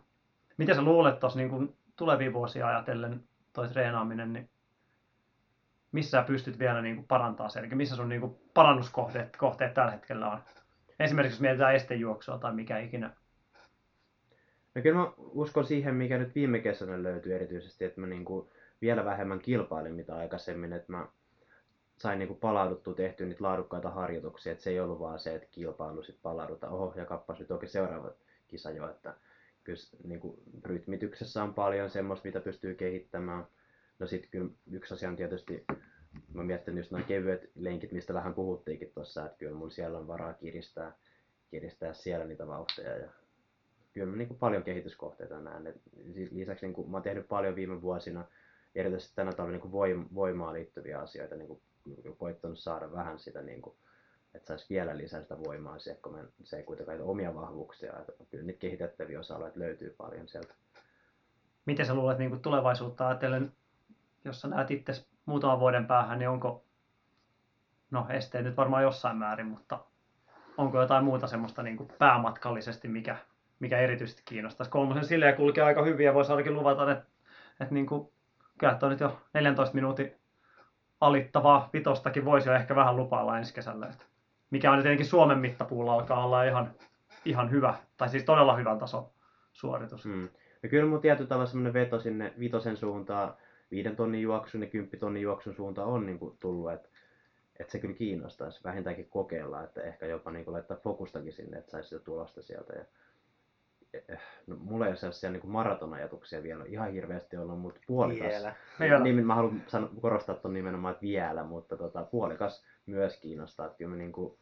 [0.57, 4.49] Miten sä luulet tuossa niin tulevia vuosia ajatellen toi treenaaminen, niin
[5.91, 9.73] missä sä pystyt vielä niin kuin parantaa sen, eli missä sun niin kuin parannuskohteet kohteet
[9.73, 10.39] tällä hetkellä on?
[10.99, 13.15] Esimerkiksi jos mietitään estejuoksua tai mikä ikinä.
[14.75, 18.51] No kyllä mä uskon siihen, mikä nyt viime kesänä löytyi erityisesti, että mä niinku
[18.81, 21.07] vielä vähemmän kilpailin mitä aikaisemmin, että mä
[21.97, 26.03] sain niinku palauduttua tehtyä niitä laadukkaita harjoituksia, että se ei ollut vaan se, että kilpailu
[26.03, 28.11] sit palaudutaan, oho ja kappas nyt oikein seuraava
[28.47, 29.13] kisa jo, että
[29.63, 33.47] kyllä s- niinku rytmityksessä on paljon semmoista, mitä pystyy kehittämään.
[33.99, 35.65] No sitten kyllä yksi asia on tietysti,
[36.33, 40.07] mä mietin just nämä kevyet lenkit, mistä vähän puhuttiinkin tuossa, että kyllä mun siellä on
[40.07, 40.93] varaa kiristää,
[41.51, 43.09] kiristää siellä niitä vauhteja ja
[43.93, 45.67] kyllä mä niin paljon kehityskohteita näen.
[45.67, 45.81] Et
[46.31, 48.25] lisäksi niin mä oon tehnyt paljon viime vuosina,
[48.75, 51.61] erityisesti tänä talvena niin voim, voimaan liittyviä asioita, niin
[52.17, 53.75] koittanut saada vähän sitä, niin kuin,
[54.35, 57.99] että saisi vielä lisää sitä voimaa siihen, kun mä, se ei kuitenkaan omia vahvuuksia.
[57.99, 60.53] Että kyllä niitä kehitettäviä osa-alueita löytyy paljon sieltä.
[61.65, 63.51] Miten sä luulet niin kuin tulevaisuutta ajatellen,
[64.25, 66.65] jos sä näet itse muutaman vuoden päähän, niin onko,
[67.91, 69.79] no esteet nyt varmaan jossain määrin, mutta
[70.57, 73.17] onko jotain muuta semmoista niin kuin päämatkallisesti, mikä,
[73.59, 74.71] mikä erityisesti kiinnostaisi?
[74.71, 77.05] Kolmosen silleen kulkee aika hyvin ja voisi ainakin luvata, että,
[77.59, 78.11] että niin kuin,
[78.57, 80.15] kyllä toi nyt jo 14 minuutin
[81.01, 83.87] alittavaa vitostakin voisi jo ehkä vähän lupailla ensi kesällä.
[83.87, 84.05] Että
[84.53, 86.71] mikä on tietenkin Suomen mittapuulla alkaa olla ihan,
[87.25, 89.09] ihan hyvä, tai siis todella hyvän tason
[89.53, 90.05] suoritus.
[90.05, 90.29] Mm.
[90.63, 93.33] Ja kyllä mun tietyllä tavalla semmoinen veto sinne vitosen suuntaan,
[93.71, 96.89] viiden tonnin juoksun ja kymppitonnin juoksun suuntaan on niin tullut, että,
[97.59, 101.71] että se kyllä kiinnostaisi vähintäänkin kokeilla, että ehkä jopa niin kuin laittaa fokustakin sinne, että
[101.71, 102.73] saisi sitä tulosta sieltä.
[102.73, 102.85] Ja,
[104.47, 108.27] no, mulla ei ole sellaisia niin maratonajatuksia vielä ihan hirveästi ollut, mutta puolikas.
[108.27, 108.55] Vielä.
[108.79, 109.03] Vielä.
[109.03, 113.65] Niin, mä haluan sano, korostaa tuon nimenomaan, että vielä, mutta tota, puolikas myös kiinnostaa.
[113.65, 114.37] Että kyllä mä niin kuin,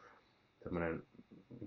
[0.64, 1.04] semmoinen,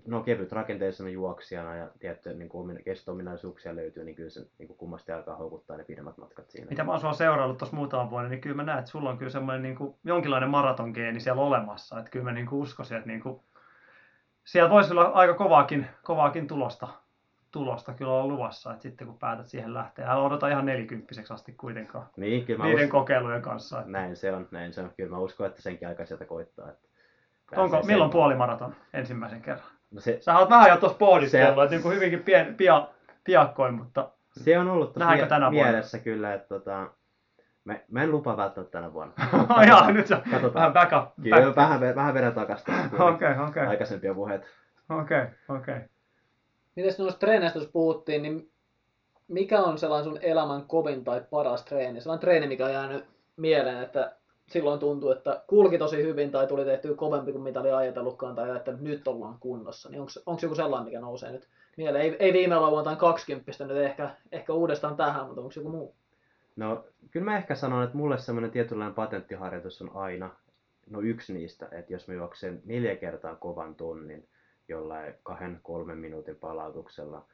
[0.06, 4.76] no kevyt rakenteisena juoksijana ja tiettyjä niin kuin kesto-ominaisuuksia löytyy, niin kyllä se niin kuin
[4.76, 6.70] kummasti alkaa houkuttaa ne pidemmät matkat siinä.
[6.70, 9.18] mitä mä oon sua seuraillut tuossa muutaman vuoden, niin kyllä mä näen, että sulla on
[9.18, 11.98] kyllä semmoinen niin kuin, jonkinlainen maratongeeni siellä olemassa.
[11.98, 13.40] Että kyllä mä niin kuin uskoisin, että niin kuin,
[14.44, 16.88] siellä voisi olla aika kovaakin, kovaakin tulosta,
[17.54, 18.70] tulosta kyllä olla luvassa.
[18.70, 22.64] Että sitten kun päätät siihen lähteä, älä odota ihan nelikymppiseksi asti kuitenkaan Niin, kyllä mä
[22.64, 23.78] niiden uskon, kokeilujen kanssa.
[23.78, 24.90] Että näin se on, näin se on.
[24.96, 26.68] Kyllä mä uskon, että senkin aika sieltä koittaa.
[26.68, 26.88] Että
[27.56, 29.66] onko, pääsee milloin sen- puolimaraton ensimmäisen kerran?
[29.90, 32.88] No se, Sä oot vähän jo tuossa pohdiskellut, Se- että niin kuin hyvinkin pien, pia,
[33.24, 35.70] piakkoin, mutta se on ollut Nähdäänkö mie- tänä vuonna?
[35.70, 36.90] mielessä kyllä, että tota,
[37.64, 39.12] mä, mä en lupaa välttämättä tänä vuonna.
[39.68, 40.54] Jaa, nyt on Katsotaan.
[40.54, 41.14] vähän back up.
[41.22, 42.74] Kyllä, vähän, vähän vedän takaisin
[43.14, 44.46] Okei, okei, aikaisempia puheita.
[44.90, 45.76] okei, okei.
[46.76, 48.50] Mites noista treeneistä, jos puhuttiin, niin
[49.28, 52.00] mikä on sellainen sun elämän kovin tai paras treeni?
[52.00, 53.04] Sellainen treeni, mikä on jäänyt
[53.36, 54.16] mieleen, että
[54.48, 58.56] silloin tuntuu, että kulki tosi hyvin tai tuli tehty kovempi kuin mitä oli ajatellutkaan tai
[58.56, 59.90] että nyt ollaan kunnossa.
[59.90, 62.04] Niin onko joku sellainen, mikä nousee nyt mieleen?
[62.04, 65.94] Ei, ei viime lauantain 20 nyt ehkä, ehkä uudestaan tähän, mutta onko joku muu?
[66.56, 70.30] No, kyllä mä ehkä sanon, että mulle semmoinen tietynlainen patenttiharjoitus on aina,
[70.90, 74.28] no yksi niistä, että jos mä juoksen neljä kertaa kovan tonnin
[74.68, 77.26] jollain kahden, kolmen minuutin palautuksella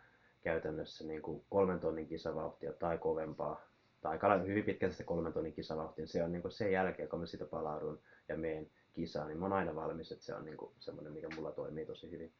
[0.42, 3.60] käytännössä niin kuin kolmen tonnin kisavauhtia tai kovempaa,
[4.00, 7.20] tai aika hyvin pitkälti sitä kolmen tonnin kisavauhtia, se on niin kuin sen jälkeen, kun
[7.20, 10.56] mä sitä palaudun ja meen kisaan, niin mä oon aina valmis, että se on niin
[10.56, 12.32] kuin semmoinen, mikä mulla toimii tosi hyvin.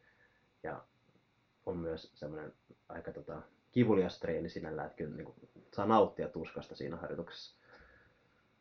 [0.63, 0.83] Ja
[1.67, 2.53] on myös semmoinen
[2.89, 5.37] aika tota, kivulias treeni sinällään, että kyllä niin kuin,
[5.75, 7.60] saa nauttia tuskasta siinä harjoituksessa.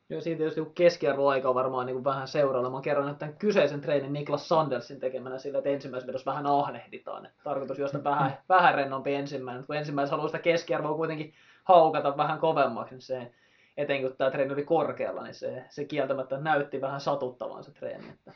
[0.10, 2.70] Joo, siinä tietysti kun keskiarvoaika on varmaan niin kuin vähän seurailla.
[2.70, 7.26] Mä oon kerran tämän kyseisen treenin Niklas Sandersin tekemänä sillä, että ensimmäisessä vedossa vähän ahnehditaan.
[7.26, 9.66] Että tarkoitus juosta vähän, vähän rennompi ensimmäinen.
[9.66, 13.32] Kun ensimmäisessä haluaa sitä keskiarvoa kuitenkin haukata vähän kovemmaksi, niin se,
[13.78, 18.10] etenkin kun tämä treeni oli korkealla, niin se, se kieltämättä näytti vähän satuttavan se treeni.
[18.10, 18.34] Että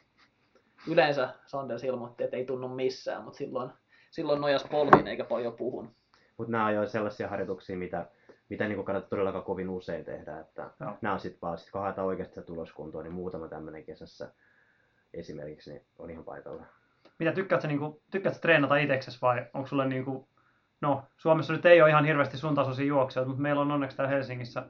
[0.88, 3.70] yleensä Sanders ilmoitti, että ei tunnu missään, mutta silloin,
[4.12, 5.94] silloin nojas polviin eikä paljon puhunut.
[6.38, 8.06] Mutta nämä on jo sellaisia harjoituksia, mitä,
[8.54, 10.39] mitä niin kannattaa todellakaan kovin usein tehdä.
[10.39, 10.98] Että Joo.
[11.02, 14.32] nämä on sitten vaan, sit kun haetaan oikeasti tuloskuntoa, niin muutama tämmöinen kesässä
[15.13, 16.63] esimerkiksi niin on ihan paikalla.
[17.20, 20.28] Mitä tykkäät sä, niinku, tykkäät sä treenata itseksesi vai onko sulle niinku,
[20.82, 24.13] no Suomessa nyt ei ole ihan hirveästi sun tasoisia juoksijoita, mutta meillä on onneksi täällä
[24.13, 24.66] Helsingissä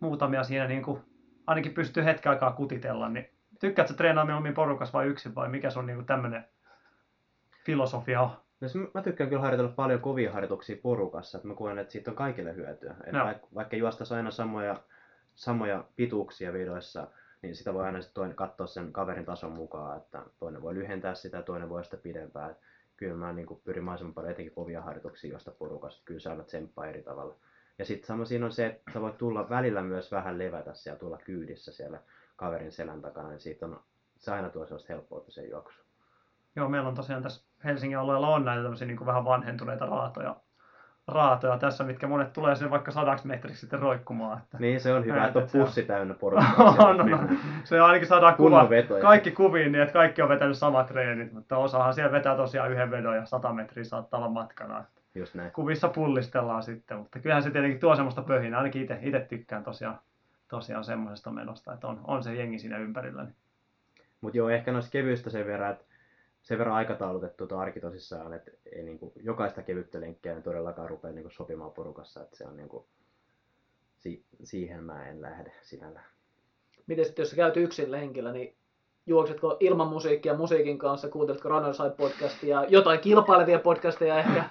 [0.00, 1.00] muutamia siinä niinku,
[1.46, 5.70] ainakin pystyy hetken aikaa kutitella, niin tykkäät sä treenaa mieluummin porukas vai yksin vai mikä
[5.70, 6.44] sun niinku tämmönen
[7.64, 8.43] filosofia on?
[8.64, 12.10] No, se- mä tykkään kyllä harjoitella paljon kovia harjoituksia porukassa, että mä koen, että siitä
[12.10, 12.94] on kaikille hyötyä.
[13.06, 13.26] Että Joo.
[13.26, 14.82] vaikka, vaikka juostaisi aina samoja,
[15.34, 17.08] samoja pituuksia vidoissa,
[17.42, 21.14] niin sitä voi aina sitten toinen katsoa sen kaverin tason mukaan, että toinen voi lyhentää
[21.14, 22.50] sitä toinen voi sitä pidempään.
[22.50, 22.56] Et
[22.96, 26.86] Kyllä mä niin pyrin mahdollisimman paljon etenkin kovia harjoituksia josta porukassa, kyllä se aina tsemppaa
[26.86, 27.34] eri tavalla.
[27.78, 30.98] Ja sitten sama siinä on se, että sä voit tulla välillä myös vähän levätä siellä,
[30.98, 31.98] tulla kyydissä siellä
[32.36, 33.80] kaverin selän takana, niin siitä on,
[34.18, 35.83] se aina tuo sellaista helppoutta sen juoksu.
[36.56, 40.36] Joo, meillä on tosiaan tässä Helsingin alueella on näitä tämmöisiä niin vähän vanhentuneita raatoja,
[41.08, 44.38] raatoja tässä, mitkä monet tulee sinne vaikka sadaksi metriksi sitten roikkumaan.
[44.38, 44.58] Että...
[44.58, 46.76] Niin se on hyvä, että on pussi täynnä porukkaa.
[46.88, 46.96] on.
[46.96, 47.38] mennään.
[47.64, 48.68] Se on ainakin saadaan kuva,
[49.00, 52.90] kaikki kuviin niin, että kaikki on vetänyt samat treenit, mutta osahan siellä vetää tosiaan yhden
[52.90, 54.80] vedon ja 100 metriä saattaa olla matkana.
[54.80, 55.52] Että Just näin.
[55.52, 59.98] Kuvissa pullistellaan sitten, mutta kyllähän se tietenkin tuo semmoista pöhinää, ainakin itse, itse tykkään tosiaan,
[60.48, 63.24] tosiaan semmoisesta menosta, että on, on se jengi siinä ympärillä.
[63.24, 63.34] Niin.
[64.20, 65.84] Mutta joo, ehkä noista kevyistä sen verran, että
[66.44, 71.12] sen verran aikataulutettu tuo arki tosissaan, että ei niinku, jokaista kevyttä lenkkiä en todellakaan rupea
[71.12, 72.86] niinku sopimaan porukassa, että se on niinku,
[73.98, 76.06] si- siihen mä en lähde sinällään.
[76.86, 78.56] Miten sitten, jos sä käyt yksin lenkillä, niin
[79.06, 84.44] juoksetko ilman musiikkia musiikin kanssa, kuunteletko Runner podcastia, jotain kilpailevia podcasteja ehkä?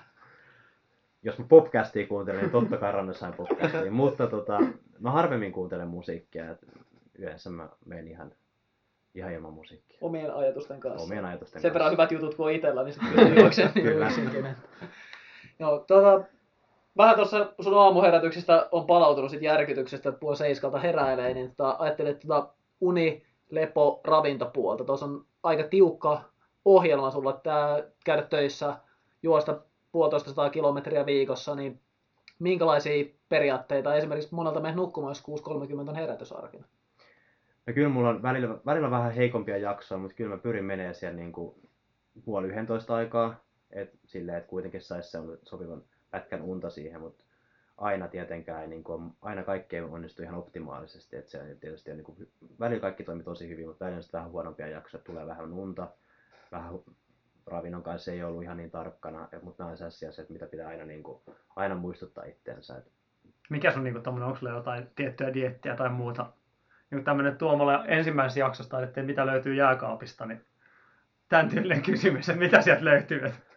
[1.23, 4.59] Jos mä popcastia kuuntelen, niin totta kai rannossain podcastia, mutta tota,
[4.99, 6.65] mä harvemmin kuuntelen musiikkia, että
[7.17, 8.31] yleensä mä menen ihan,
[9.15, 9.97] ihan ilman musiikkia.
[10.01, 11.03] omien ajatusten kanssa.
[11.03, 12.03] Omien ajatusten Sen verran kanssa.
[12.03, 14.11] hyvät jutut kuin on itsellä, niin sitten juoksemaan niin Kyllä.
[15.59, 16.21] Joo, tuota,
[16.97, 22.19] vähän tuossa sun aamuherätyksestä on palautunut sit järkytyksestä, että puoli seiskalta heräilee, niin tota, ajattelet
[22.19, 24.83] tuota uni, lepo, ravintopuolta.
[24.83, 26.21] Tuossa on aika tiukka
[26.65, 28.75] ohjelma sulla, tää käydä töissä,
[29.23, 31.79] juosta puolitoista sataa kilometriä viikossa, niin
[32.39, 35.41] minkälaisia periaatteita, esimerkiksi monelta menet nukkumaan, jos
[35.83, 36.65] 6.30 on herätysarkina?
[37.67, 41.17] No kyllä mulla on välillä, välillä vähän heikompia jaksoja, mutta kyllä mä pyrin menemään siellä
[41.17, 41.61] niinku
[42.25, 43.43] puoli yhdentoista aikaa.
[43.71, 47.23] Et silleen, että kuitenkin saisi sopivan pätkän unta siihen, mutta
[47.77, 51.15] aina tietenkään ei, niinku, ole- aina kaikki ei onnistu ihan optimaalisesti.
[51.15, 52.17] Et se on tietysti on niinku,
[52.59, 55.87] välillä kaikki toimii tosi hyvin, mutta välillä on vähän huonompia jaksoja, tulee vähän unta,
[56.51, 56.73] vähän
[57.47, 60.85] ravinnon kanssa ei ollut ihan niin tarkkana, mutta nämä on sellaisia että mitä pitää aina,
[60.85, 61.21] niinku,
[61.55, 62.83] aina muistuttaa itteensä.
[63.49, 66.33] Mikä sun niinku tommonen, onko sulla jotain tiettyä diettiä tai muuta?
[66.93, 70.45] Niin tämmönen Tuomolla ensimmäisessä jaksossa taidettiin, mitä löytyy jääkaapista, niin
[71.29, 73.25] tämän tyylinen kysymys, että mitä sieltä löytyy.
[73.25, 73.53] että-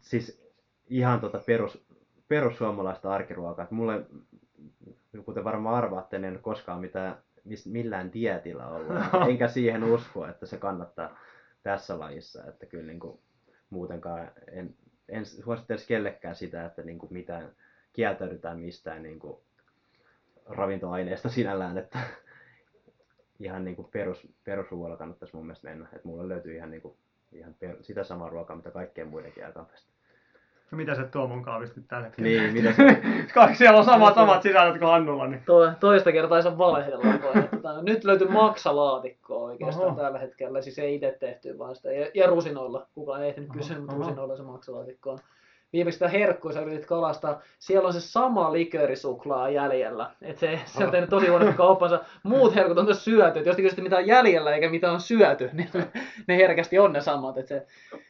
[0.00, 0.42] siis
[0.88, 1.84] ihan tota perus,
[2.28, 3.66] perussuomalaista arkiruokaa.
[3.70, 4.06] Mulle,
[5.24, 8.96] kuten varmaan arvaatte, niin en ole koskaan mitään, mis, millään dietillä ollut.
[9.30, 11.18] Enkä siihen usko, että se kannattaa
[11.62, 12.44] tässä lajissa.
[12.44, 13.18] Että kyllä niin kuin,
[13.70, 14.74] muutenkaan en,
[15.08, 17.50] en suosittelisi kellekään sitä, että niin kuin mitään
[17.92, 19.36] kieltäydytään mistään niin kuin
[20.46, 21.78] ravintoaineesta sinällään.
[21.78, 21.98] Että
[23.40, 25.88] ihan niin kuin perus, perusruoalla kannattaisi mun mielestä mennä.
[25.92, 26.94] Että mulla löytyy ihan, niin kuin,
[27.32, 29.90] ihan per, sitä samaa ruokaa, mitä kaikkien muidenkin jääkaapista.
[30.70, 32.28] No mitä se Tuomon kaavista nyt tällä hetkellä?
[32.28, 33.02] Niin, mitä se,
[33.34, 37.04] Kaikki siellä on samat, samat sisällöt kuin Hannulla, niin To, toista kertaa ei saa valehdella.
[37.50, 39.96] tota, nyt löytyy maksalaatikkoa oikeastaan Oho.
[40.02, 40.62] tällä hetkellä.
[40.62, 41.92] Siis ei itse tehty vaan sitä.
[41.92, 42.86] Ja, ja rusinoilla.
[42.94, 45.18] Kukaan ei ehtinyt kysyä, mutta rusinoilla se maksalaatikko on.
[45.72, 47.40] Viimeksi sitä herkkua sä yritit kalastaa.
[47.58, 50.10] Siellä on se sama liköörisuklaa jäljellä.
[50.22, 52.04] Et se, se on tehnyt tosi huonosti kauppansa.
[52.22, 53.38] Muut herkut on tässä syöty.
[53.38, 55.70] Et jos te kysytte mitä on jäljellä eikä mitä on syöty, niin
[56.28, 57.38] ne herkästi on ne samat.
[57.38, 57.66] Et se,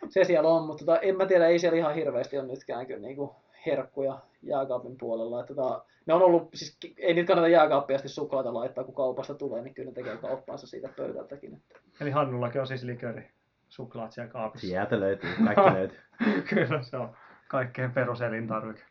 [0.08, 3.00] se siellä on, mutta tota, en mä tiedä, ei siellä ihan hirveästi ole nytkään kyllä
[3.00, 5.40] niinku herkkuja jääkaapin puolella.
[5.40, 9.34] Et tota, ne on ollut, siis ei niitä kannata jääkaappiin asti suklaata laittaa, kun kaupasta
[9.34, 11.54] tulee, niin kyllä ne tekee kauppaansa siitä pöydältäkin.
[11.54, 11.80] Että.
[12.00, 13.30] Eli Hannullakin on siis liköri
[13.68, 14.66] suklaat siellä kaapissa.
[14.66, 15.98] sieltä löytyy, kaikki löytyy.
[16.54, 17.16] Kyllä se on
[17.50, 18.82] kaikkein peruselintarvike.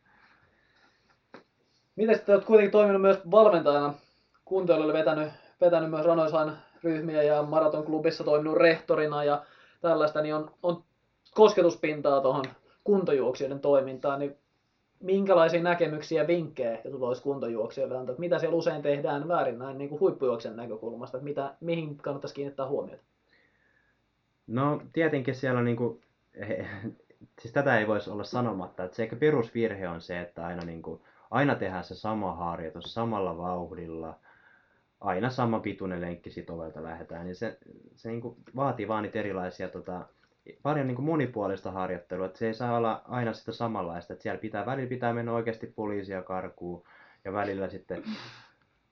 [1.95, 3.93] Miten sitten olet kuitenkin toiminut myös valmentajana?
[4.45, 5.30] Kuntoilijoille vetänyt,
[5.62, 6.52] vetänyt myös Ranoisain
[6.84, 9.45] ryhmiä ja maratonklubissa toiminut rehtorina ja
[9.82, 10.84] tällaista, niin on, on
[11.34, 12.45] kosketuspintaa tuohon
[12.84, 14.38] kuntojuoksijoiden toimintaan, niin
[15.00, 19.60] minkälaisia näkemyksiä ja vinkkejä ehkä sulla olisi kuntojuoksijoille antaa, että mitä siellä usein tehdään väärin
[19.60, 23.04] näin niin kuin huippujuoksen näkökulmasta, että mitä, mihin kannattaisi kiinnittää huomiota?
[24.48, 26.02] No tietenkin siellä niinku,
[27.41, 31.05] siis tätä ei voisi olla sanomatta, että se ehkä perusvirhe on se, että aina, niinku,
[31.32, 34.19] aina tehdään se sama harjoitus samalla vauhdilla,
[35.02, 37.58] aina sama pituinen lenkki sit ovelta lähdetään, niin se,
[37.96, 40.08] se niinku vaatii vaan niitä erilaisia tota,
[40.63, 44.65] paljon niinku monipuolista harjoittelua, että se ei saa olla aina sitä samanlaista, että siellä pitää,
[44.65, 46.83] välillä pitää mennä oikeasti poliisia karkuun
[47.25, 48.04] ja välillä sitten,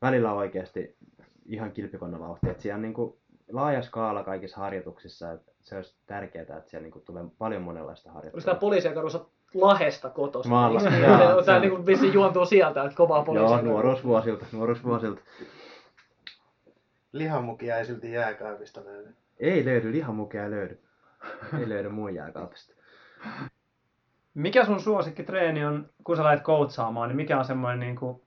[0.02, 0.96] välillä oikeasti
[1.46, 3.20] ihan kilpikonna vauhtia, että siellä on niinku
[3.52, 8.22] laaja skaala kaikissa harjoituksissa, että se olisi tärkeää, että siellä niinku tulee paljon monenlaista Oliko
[8.22, 8.60] tämä harjoittelua.
[8.60, 10.50] poliisiakarussa Lahesta kotoisin?
[10.50, 10.80] Maalla.
[10.80, 11.04] Eikö niin?
[11.04, 13.62] Joo, Tämä se on- niin vissiin juontuu sieltä, että kovaa Joo, poliisia.
[13.62, 15.22] nuoruusvuosilta, nuoruusvuosilta.
[17.12, 19.16] Lihamukia ei silti jääkaapista löydy.
[19.40, 20.80] Ei löydy, lihamukia ei löydy.
[21.60, 22.74] Ei löydy mun jääkaapista.
[24.34, 28.22] Mikä sun suosikkitreeni on, kun sä lähdet coachaamaan, niin mikä on semmoinen, niin kuin,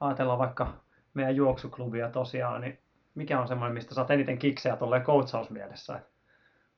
[0.00, 0.66] ajatellaan vaikka
[1.14, 2.78] meidän juoksuklubia tosiaan, niin
[3.18, 6.00] mikä on semmoinen, mistä saat eniten kiksejä tolleen coachausmielessä?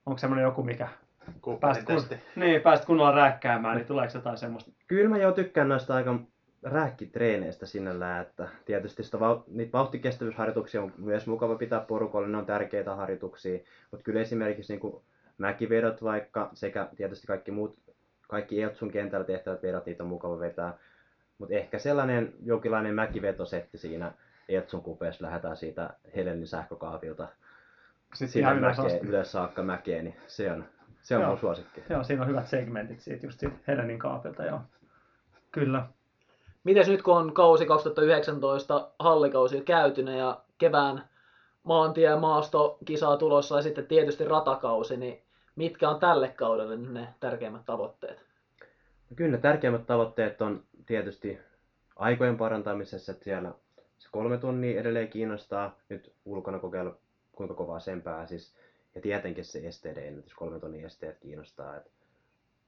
[0.07, 0.89] Onko semmoinen joku, mikä
[1.61, 2.03] pääst, kun,
[2.37, 4.71] niin, pääst kunnolla rääkkäämään, niin tuleeko jotain semmoista?
[4.87, 6.19] Kyllä mä jo tykkään noista aika
[6.63, 9.19] rähkitreeneistä sinällään, että tietysti sitä
[9.49, 13.59] niitä vauhtikestävyysharjoituksia on myös mukava pitää porukolle, ne on tärkeitä harjoituksia,
[13.91, 15.03] mutta kyllä esimerkiksi niin kuin
[15.39, 17.79] mäkivedot vaikka sekä tietysti kaikki muut,
[18.29, 20.75] kaikki Eotsun kentällä tehtävät vedot, niitä on mukava vetää,
[21.39, 24.13] mutta ehkä sellainen jonkinlainen mäkivetosetti siinä
[24.51, 27.29] Eotsun kupeessa lähdetään siitä Helenin sähkökaapilta
[28.15, 29.07] Sitten sinne ihan ylös mäkeen, asti.
[29.09, 30.65] ylös saakka mäkeen, niin se on,
[31.03, 31.31] se on Joo.
[31.31, 31.83] mun suosikki.
[31.89, 34.61] Joo, siinä on hyvät segmentit siitä just siitä Helenin kaapilta, joo.
[35.53, 35.87] Kyllä.
[36.65, 41.05] Mites nyt kun on kausi 2019 hallikausi jo käytynä ja kevään
[41.63, 45.23] maantie- ja maastokisaa tulossa ja sitten tietysti ratakausi, niin
[45.57, 48.25] mitkä on tälle kaudelle ne tärkeimmät tavoitteet?
[49.11, 51.39] No Kyllä ne tärkeimmät tavoitteet on tietysti
[51.97, 53.53] aikojen parantamisessa, että siellä
[54.01, 55.79] se kolme tunnia edelleen kiinnostaa.
[55.89, 56.97] Nyt ulkona kokeilla,
[57.33, 58.55] kuinka kovaa sen pääsis.
[58.95, 61.77] Ja tietenkin se esteiden-ennätys, kolme tunnin esteet kiinnostaa.
[61.77, 61.91] Että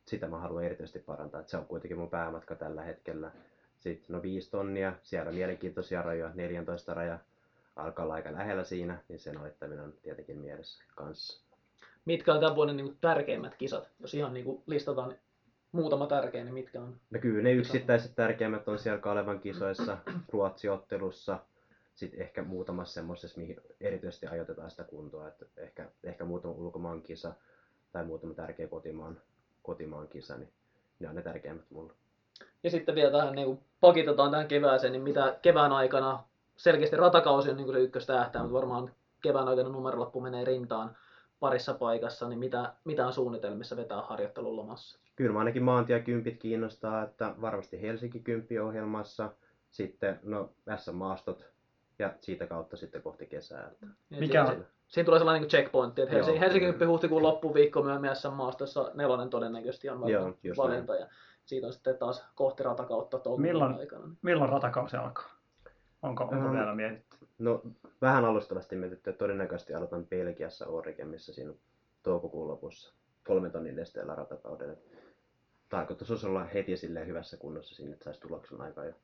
[0.05, 3.33] sitä mä haluan erityisesti parantaa, että se on kuitenkin mun päämatka tällä hetkellä.
[3.81, 7.19] Sitten no viisi tonnia, siellä mielenkiintoisia rajoja, 14 raja
[7.77, 11.43] alkaa olla aika lähellä siinä, niin sen alittaminen on tietenkin mielessä kanssa.
[12.05, 13.91] Mitkä on tämän vuoden niin tärkeimmät kisat?
[14.01, 15.15] Jos ihan niin kuin listataan
[15.73, 16.97] muutama tärkein, niin mitkä on?
[17.11, 19.99] No kyllä ne yksittäiset tärkeimmät on siellä Kalevan kisoissa,
[20.33, 21.39] Ruotsiottelussa,
[21.95, 27.35] sitten ehkä muutamassa semmoisessa, mihin erityisesti ajoitetaan sitä kuntoa, että ehkä, ehkä muutama ulkomaan kisa
[27.93, 29.21] tai muutama tärkeä kotimaan,
[29.63, 30.53] kotimaan kisa, niin
[31.01, 31.93] ne on ne tärkeimmät mulle.
[32.63, 36.25] Ja sitten vielä tähän niin pakitetaan tähän kevääseen, niin mitä kevään aikana,
[36.57, 38.93] selkeästi ratakausi on niin kuin se ykköstähtää, mutta varmaan
[39.23, 40.97] kevään aikana numerolappu menee rintaan
[41.43, 44.99] parissa paikassa, niin mitä, mitä on suunnitelmissa vetää harjoittelun lomassa?
[45.17, 49.31] Kyllä ainakin maantiekympit kiinnostaa, että varmasti Helsinki kymppi ohjelmassa,
[49.71, 51.47] sitten no S-maastot
[51.99, 53.69] ja siitä kautta sitten kohti kesää.
[53.73, 54.67] Että Ja Mikä siinä- on?
[54.89, 56.45] Siinä tulee sellainen niin checkpointti, että Helsinki, Joo.
[56.45, 60.95] Helsinki hyppi huhtikuun loppuviikko myöhemmin SM-maastossa nelonen todennäköisesti on Joo, valinta.
[60.97, 61.07] Ja
[61.45, 63.75] siitä on sitten taas kohti ratakautta toukokuun Milloin?
[63.75, 64.09] aikana.
[64.23, 65.31] Milloin ratakausi alkaa?
[66.03, 67.17] Onko, onko Ähm, vielä mietitty?
[67.39, 67.63] No
[68.01, 71.53] vähän alustavasti mietitty, että todennäköisesti aloitan Belgiassa Orikemissa siinä
[72.03, 72.95] toukokuun lopussa
[73.27, 74.77] kolmen tonnin esteellä ratakaudelle.
[75.69, 78.95] Tarkoitus olisi olla heti silleen hyvässä kunnossa siinä, että saisi tuloksen aika jo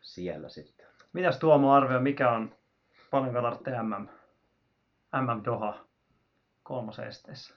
[0.00, 0.86] siellä sitten.
[1.12, 2.54] Mitäs Tuomo arvioi, mikä on,
[3.10, 4.08] paljonko tarvitsee MM,
[5.16, 5.78] MM Doha
[6.62, 7.54] kolmosen esteessä?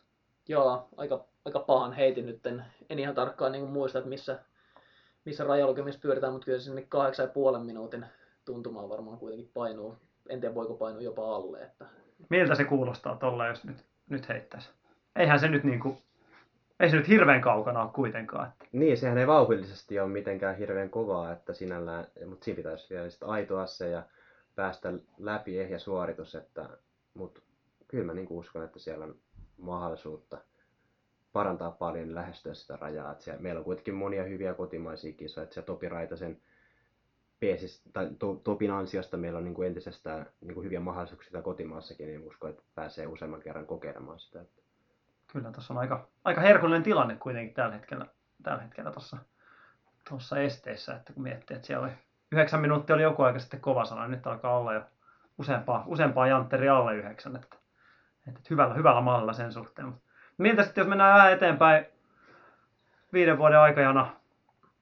[0.48, 2.46] Joo, aika, aika pahan heitin nyt.
[2.46, 4.39] En, en ihan tarkkaan niin muista, että missä,
[5.26, 8.06] missä rajalukemissa pyöritään, mutta kyllä se sinne kahdeksan ja puolen minuutin
[8.46, 9.96] tuntumaan varmaan kuitenkin painuu.
[10.30, 11.62] En tiedä, voiko painua jopa alle.
[11.62, 11.86] Että
[12.30, 14.70] Miltä se kuulostaa tuolla, jos nyt, nyt heittäisi?
[15.16, 15.98] Eihän se nyt niinku,
[16.80, 18.48] ei se nyt hirveän kaukana ole kuitenkaan.
[18.48, 23.10] Että Niin, sehän ei vauhdillisesti ole mitenkään hirveän kovaa, että sinällään, mutta siinä pitäisi vielä
[23.10, 24.04] sitten aitoa se ja
[24.56, 26.70] päästä läpi ehjä suoritus, että,
[27.14, 27.42] mutta
[27.88, 29.16] kyllä mä niin uskon, että siellä on
[29.58, 30.38] mahdollisuutta
[31.34, 33.12] parantaa paljon lähestyä sitä rajaa.
[33.12, 36.42] Että siellä, meillä on kuitenkin monia hyviä kotimaisia kisoja, että se Topi Raitasen
[37.42, 42.08] peesis, tai To- Topin ansiosta meillä on niin kuin entisestään niin kuin hyviä mahdollisuuksia kotimaassakin,
[42.08, 44.42] niin uskon, että pääsee useamman kerran kokeilemaan sitä.
[44.42, 44.62] Että
[45.32, 48.06] kyllä tuossa on aika, aika herkullinen tilanne kuitenkin tällä hetkellä,
[48.44, 49.18] tällä hetkellä tuossa,
[50.10, 51.94] tuossa esteessä, että kun miettii, että siellä oli
[52.32, 54.82] yhdeksän minuuttia oli joku aika sitten kova sana, nyt alkaa olla jo
[55.38, 57.58] useampaa, useampaa jantteri alle yhdeksän, että,
[58.28, 59.88] että hyvällä, hyvällä mallilla sen suhteen.
[59.88, 60.02] Mutta
[60.38, 61.86] miltä sitten, jos mennään vähän eteenpäin
[63.14, 64.16] viiden vuoden aikajana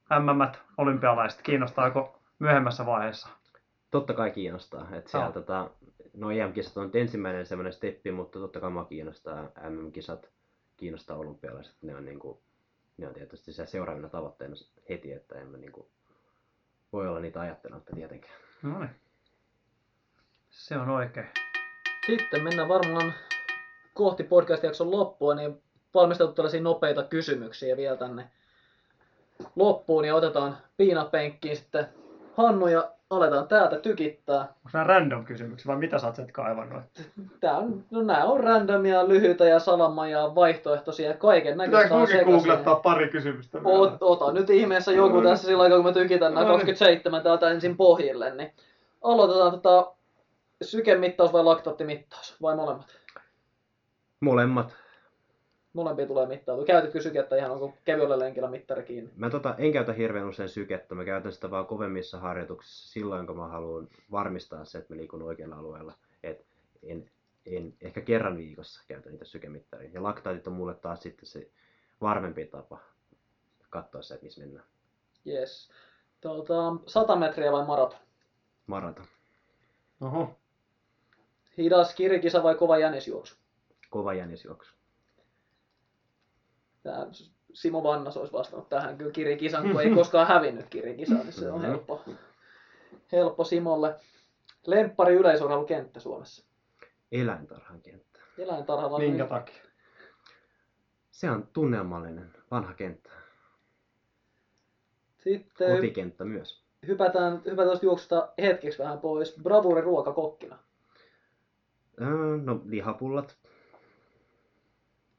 [0.10, 3.27] MM, olympialaiset, kiinnostaako myöhemmässä vaiheessa?
[3.91, 4.87] Totta kai kiinnostaa.
[4.95, 5.69] Että siellä, tota,
[6.13, 10.29] no EM-kisat on nyt ensimmäinen semmoinen steppi, mutta totta kai mua kiinnostaa MM-kisat,
[10.77, 11.75] kiinnostaa olympialaiset.
[11.81, 12.41] Ne on, niinku,
[12.97, 14.55] ne on tietysti se seuraavina tavoitteena
[14.89, 15.89] heti, että emme niinku,
[16.93, 18.33] voi olla niitä ajattelematta tietenkään.
[18.63, 18.95] No niin.
[20.49, 21.27] Se on oikein.
[22.05, 23.13] Sitten mennään varmaan
[23.93, 25.61] kohti podcast-jakson loppua, niin
[25.93, 28.29] valmisteltu tällaisia nopeita kysymyksiä vielä tänne
[29.55, 31.87] loppuun ja otetaan piinapenkkiin sitten
[32.38, 34.39] Hannu ja aletaan täältä tykittää.
[34.39, 36.84] Onko nämä random kysymyksiä vai mitä sä oot sieltä kaivannut?
[37.39, 42.07] Tää on, no nämä on randomia, lyhyitä ja salama ja vaihtoehtoisia ja kaiken näköistä on
[42.07, 42.51] sekaisin.
[42.84, 43.59] pari kysymystä?
[43.63, 46.59] Ot, ota nyt ihmeessä joku tässä sillä aikaa, kun mä tykitän nämä No niin.
[46.59, 48.53] 27 täältä ensin pohjille, niin
[49.01, 49.91] aloitetaan tota
[50.61, 52.88] sykemittaus vai laktaattimittaus vai molemmat?
[54.19, 54.75] Molemmat.
[55.74, 56.65] Molempia tulee mittautua.
[56.65, 59.11] Käytätkö sykettä ihan onko kevyellä lenkillä mittari kiinni?
[59.15, 63.38] Mä tota, en käytä hirveän usein sykettä, mä käytän sitä vaan kovemmissa harjoituksissa silloin, kun
[63.38, 65.93] mä haluan varmistaa se, että mä liikun oikealla alueella.
[66.24, 66.45] Et
[66.84, 67.11] en,
[67.45, 69.89] en, ehkä kerran viikossa käytän niitä sykemittaria.
[69.93, 71.49] Ja laktaatit on mulle taas sitten se
[72.01, 72.80] varmempi tapa
[73.70, 74.65] katsoa se, että missä mennään.
[75.28, 75.70] Yes.
[76.22, 77.99] Tuota, 100 metriä vai maraton?
[78.67, 79.05] Maraton.
[80.01, 80.36] Oho.
[81.57, 83.36] Hidas kirikisa vai kova jänisjuoksu?
[83.89, 84.78] Kova jänisjuoksu.
[86.84, 87.05] Tää
[87.53, 91.59] Simo Vannas olisi vastannut tähän kyllä kirikisan, kun ei koskaan hävinnyt kirikisaa, niin se on
[91.59, 91.67] Mhm.
[91.67, 92.05] helppo,
[93.11, 93.95] helppo Simolle.
[94.67, 96.45] Lemppari yleisurheilukenttä Suomessa.
[97.11, 98.19] Eläintarhan kenttä.
[98.38, 99.63] Eläintarha vai Minkä takia?
[101.11, 103.09] Se on tunnelmallinen, vanha kenttä.
[105.17, 106.63] Sitten Kotikenttä myös.
[106.88, 109.36] hypätään, hypätään tuosta juoksusta hetkeksi vähän pois.
[109.43, 110.57] Bravuri ruokakokkina.
[112.01, 113.38] Öö, no, lihapullat.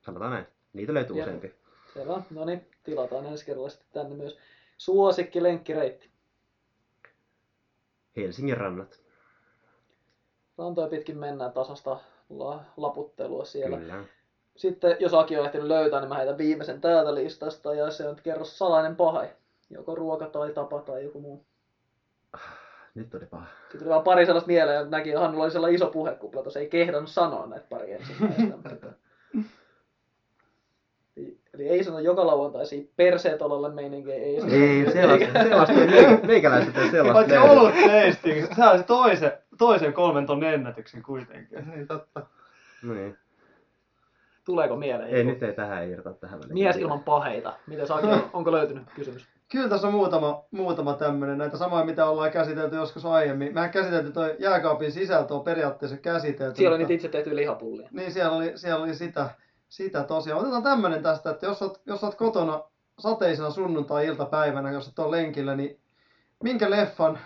[0.00, 0.46] Sanotaan näin.
[0.72, 1.26] Niitä löytyy Jep.
[1.26, 1.54] useampi.
[1.94, 2.22] Selvä.
[2.30, 4.38] No niin, tilataan ensi kerralla sitten tänne myös.
[4.78, 6.10] Suosikki lenkkireitti.
[8.16, 9.00] Helsingin rannat.
[10.58, 11.98] Rantoja pitkin mennään tasasta
[12.28, 13.76] la- laputtelua siellä.
[13.76, 14.04] Kyllä.
[14.56, 18.16] Sitten jos Aki on ehtinyt löytää, niin mä heitän viimeisen täältä listasta ja se on
[18.22, 19.36] kerro salainen pahe.
[19.70, 21.44] Joko ruoka tai tapa tai joku muu.
[22.94, 23.46] Nyt oli paha.
[23.60, 26.60] Sitten tuli vaan pari sellaista mieleen, ja näki, että Hannulla oli sellainen iso puhekupla, tuossa
[26.60, 28.92] ei kehdannut sanoa näitä pari ensimmäistä.
[31.54, 34.52] Eli- ei sano joka lauantaisia perseet olalle meininkiä, ei sano.
[34.52, 37.50] Ei, sellaista, sellaista ei meikä- meikäläiset ei sellaista Paitsi löydy.
[37.50, 38.54] olut tasting.
[38.56, 41.70] Sä olisit toisen, toisen kolmen tonne ennätyksen kuitenkin.
[41.74, 42.26] Niin totta.
[42.82, 43.16] No niin.
[44.44, 45.10] Tuleeko mieleen?
[45.10, 45.30] Ei, joku?
[45.30, 46.54] nyt ei tähän irtaa tähän väliin.
[46.54, 47.52] Mies ilman paheita.
[47.66, 49.26] Miten Saki, onko löytynyt kysymys?
[49.52, 53.54] Kyllä tässä on muutama, muutama tämmönen, näitä samoja mitä ollaan käsitelty joskus aiemmin.
[53.54, 56.56] Mehän käsitelty toi jääkaapin sisältö on periaatteessa käsitelty.
[56.56, 57.88] Siellä on mutta- niitä itse tehtyjä lihapullia.
[57.92, 59.30] Niin, siellä oli, siellä oli sitä,
[59.70, 60.40] sitä tosiaan.
[60.40, 62.62] Otetaan tämmönen tästä, että jos oot, jos oot kotona
[62.98, 65.80] sateisena sunnuntai-iltapäivänä, jos oot on lenkillä, niin
[66.42, 67.18] minkä leffan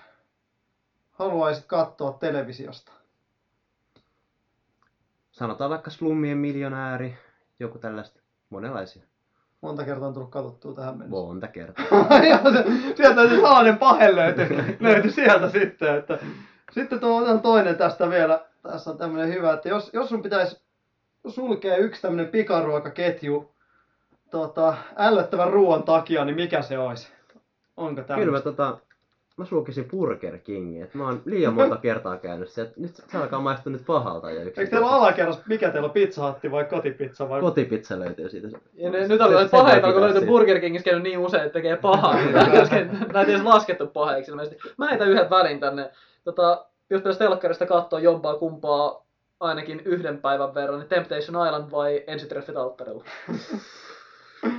[1.10, 2.92] haluaisit katsoa televisiosta?
[5.30, 7.18] Sanotaan vaikka Slummien miljonääri,
[7.60, 8.20] joku tällaista.
[8.50, 9.02] Monenlaisia.
[9.60, 11.26] Monta kertaa on tullut katsottua tähän mennessä.
[11.26, 11.84] Monta kertaa.
[12.96, 15.98] Sieltä se salainen pahe löytyi, löytyi sieltä sitten.
[15.98, 16.18] Että.
[16.72, 18.46] Sitten tuo on toinen tästä vielä.
[18.62, 20.63] Tässä on tämmöinen hyvä, että jos, jos sun pitäisi
[21.30, 23.54] sulkea yksi tämmöinen pikaruokaketju
[24.30, 27.08] tota, ällöttävän ruoan takia, niin mikä se olisi?
[27.76, 28.78] Onko Kyllä mä tota,
[29.36, 30.82] mä sulkisin Burger Kingin.
[30.82, 34.30] Et mä oon liian monta kertaa käynyt se, että nyt se alkaa maistua nyt pahalta.
[34.30, 37.40] Ja Eikö teillä ole alakerras, mikä teillä on pizza Hut vai kotipizza vai?
[37.40, 38.48] Kotipizza löytyy siitä.
[38.74, 41.42] Ja ne, nyt on Se- noita se paheita, kun löytyy Burger Kingissä käynyt niin usein,
[41.42, 42.14] että tekee pahaa.
[42.14, 44.68] Näitä ei edes laskettu paheiksi ilmeisesti.
[44.78, 45.90] Mä heitän yhden värin tänne.
[46.24, 49.03] Tota, jos pitäisi telkkarista katsoa jompaa kumpaa
[49.40, 53.04] ainakin yhden päivän verran, niin Temptation Island vai ensitreffit alttarilla?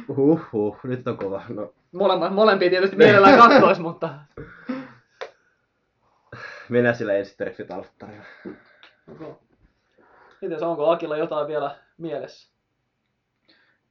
[0.07, 1.41] Huhhuh, nyt on kova.
[1.49, 4.09] No, Molemmat, molempia tietysti mielellään katsois, mutta...
[6.69, 8.23] mennään sillä ensin treffit alttarilla.
[9.11, 9.33] Okay.
[10.41, 12.51] Mites, onko Akilla jotain vielä mielessä?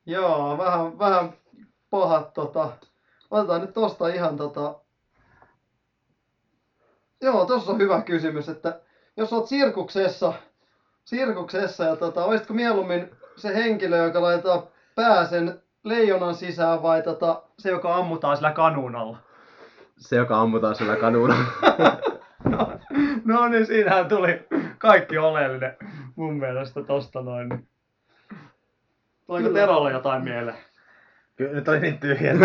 [0.06, 1.32] Joo, vähän, vähän
[1.90, 2.72] pahat tota.
[3.30, 4.80] Otetaan nyt tosta ihan tota.
[7.20, 8.80] Joo, tossa on hyvä kysymys, että
[9.16, 10.32] jos oot sirkuksessa,
[11.04, 17.70] sirkuksessa ja tota, olisitko mieluummin se henkilö, joka laittaa pääsen leijonan sisään vai tota, se,
[17.70, 19.18] joka ammutaan sillä kanuunalla?
[19.96, 21.36] Se, joka ammutaan sillä kanuuna.
[22.44, 22.78] No,
[23.24, 24.46] no niin, siinähän tuli
[24.78, 25.76] kaikki oleellinen
[26.16, 27.68] mun mielestä tosta noin.
[29.26, 29.48] Tuliko.
[29.48, 30.56] Terolle jotain mieleen?
[31.36, 32.34] Kyllä nyt oli niin tyhjä.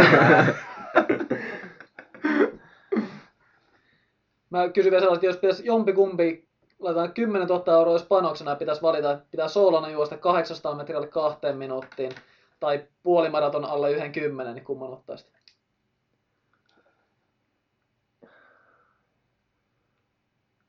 [4.50, 6.49] Mä kysyn vielä sellaista, että jos pitäisi jompikumpi,
[6.80, 10.98] laitetaan 10 000 euroa jos panoksena ja pitäisi valita, että pitää soolona juosta 800 metriä
[10.98, 12.12] alle kahteen minuuttiin
[12.60, 15.30] tai puolimaraton alle yhden kymmenen, niin kumman ottaisit?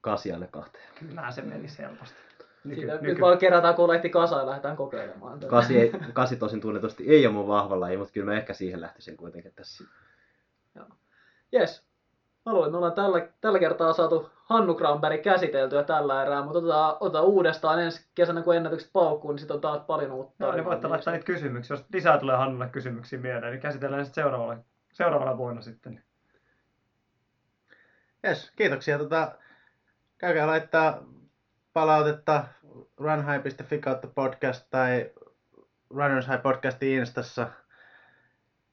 [0.01, 0.85] Kasi alle kahteen.
[0.99, 2.15] Kyllähän se meni helposti.
[2.75, 5.41] Siitä nyt vaan kerätään kolehti kasa ja lähdetään kokeilemaan.
[5.41, 8.81] Kasi, ei, kasi tosin tunnetusti ei ole mun vahva laji, mutta kyllä mä ehkä siihen
[8.81, 9.85] lähtisin kuitenkin tässä.
[12.41, 12.47] Jes.
[12.47, 17.25] Haluan, me ollaan tällä, tällä kertaa saatu Hannu Granberg käsiteltyä tällä erää, mutta otetaan, otetaan
[17.25, 20.47] uudestaan ensi kesänä, kun ennätykset paukkuu, niin sitten on taas paljon uutta.
[20.47, 21.77] No, niin voitte laittaa niitä kysymyksiä.
[21.77, 24.57] Jos lisää tulee Hannulle kysymyksiä mieleen, niin käsitellään sitten seuraavalla,
[24.93, 26.05] seuraavalla vuonna sitten.
[28.23, 28.99] Jes, kiitoksia.
[28.99, 29.33] Tota,
[30.19, 31.03] käykää laittaa
[31.73, 32.45] palautetta
[32.97, 35.11] runhigh.fi kautta podcast tai
[35.91, 37.49] Runners High podcastin Instassa.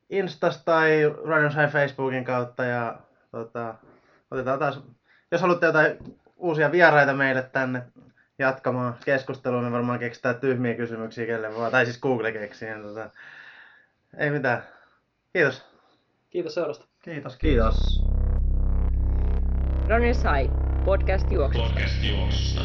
[0.09, 2.99] Instassa tai Runners High Facebookin kautta ja
[3.31, 3.75] tota,
[4.31, 4.79] otetaan taas,
[5.31, 5.97] jos haluatte jotain
[6.37, 7.83] uusia vieraita meille tänne
[8.39, 12.69] jatkamaan keskustelua, me varmaan keksitään tyhmiä kysymyksiä kelle vaan, tai siis Google keksii.
[12.69, 13.09] niin Tota,
[14.17, 14.63] ei mitään.
[15.33, 15.65] Kiitos.
[16.29, 16.85] Kiitos seurasta.
[17.01, 17.75] Kiitos, kiitos.
[17.79, 18.07] Kiitos.
[19.89, 20.53] Runners High,
[20.85, 21.69] podcast juoksusta.
[21.69, 22.61] Podcast juoksusta.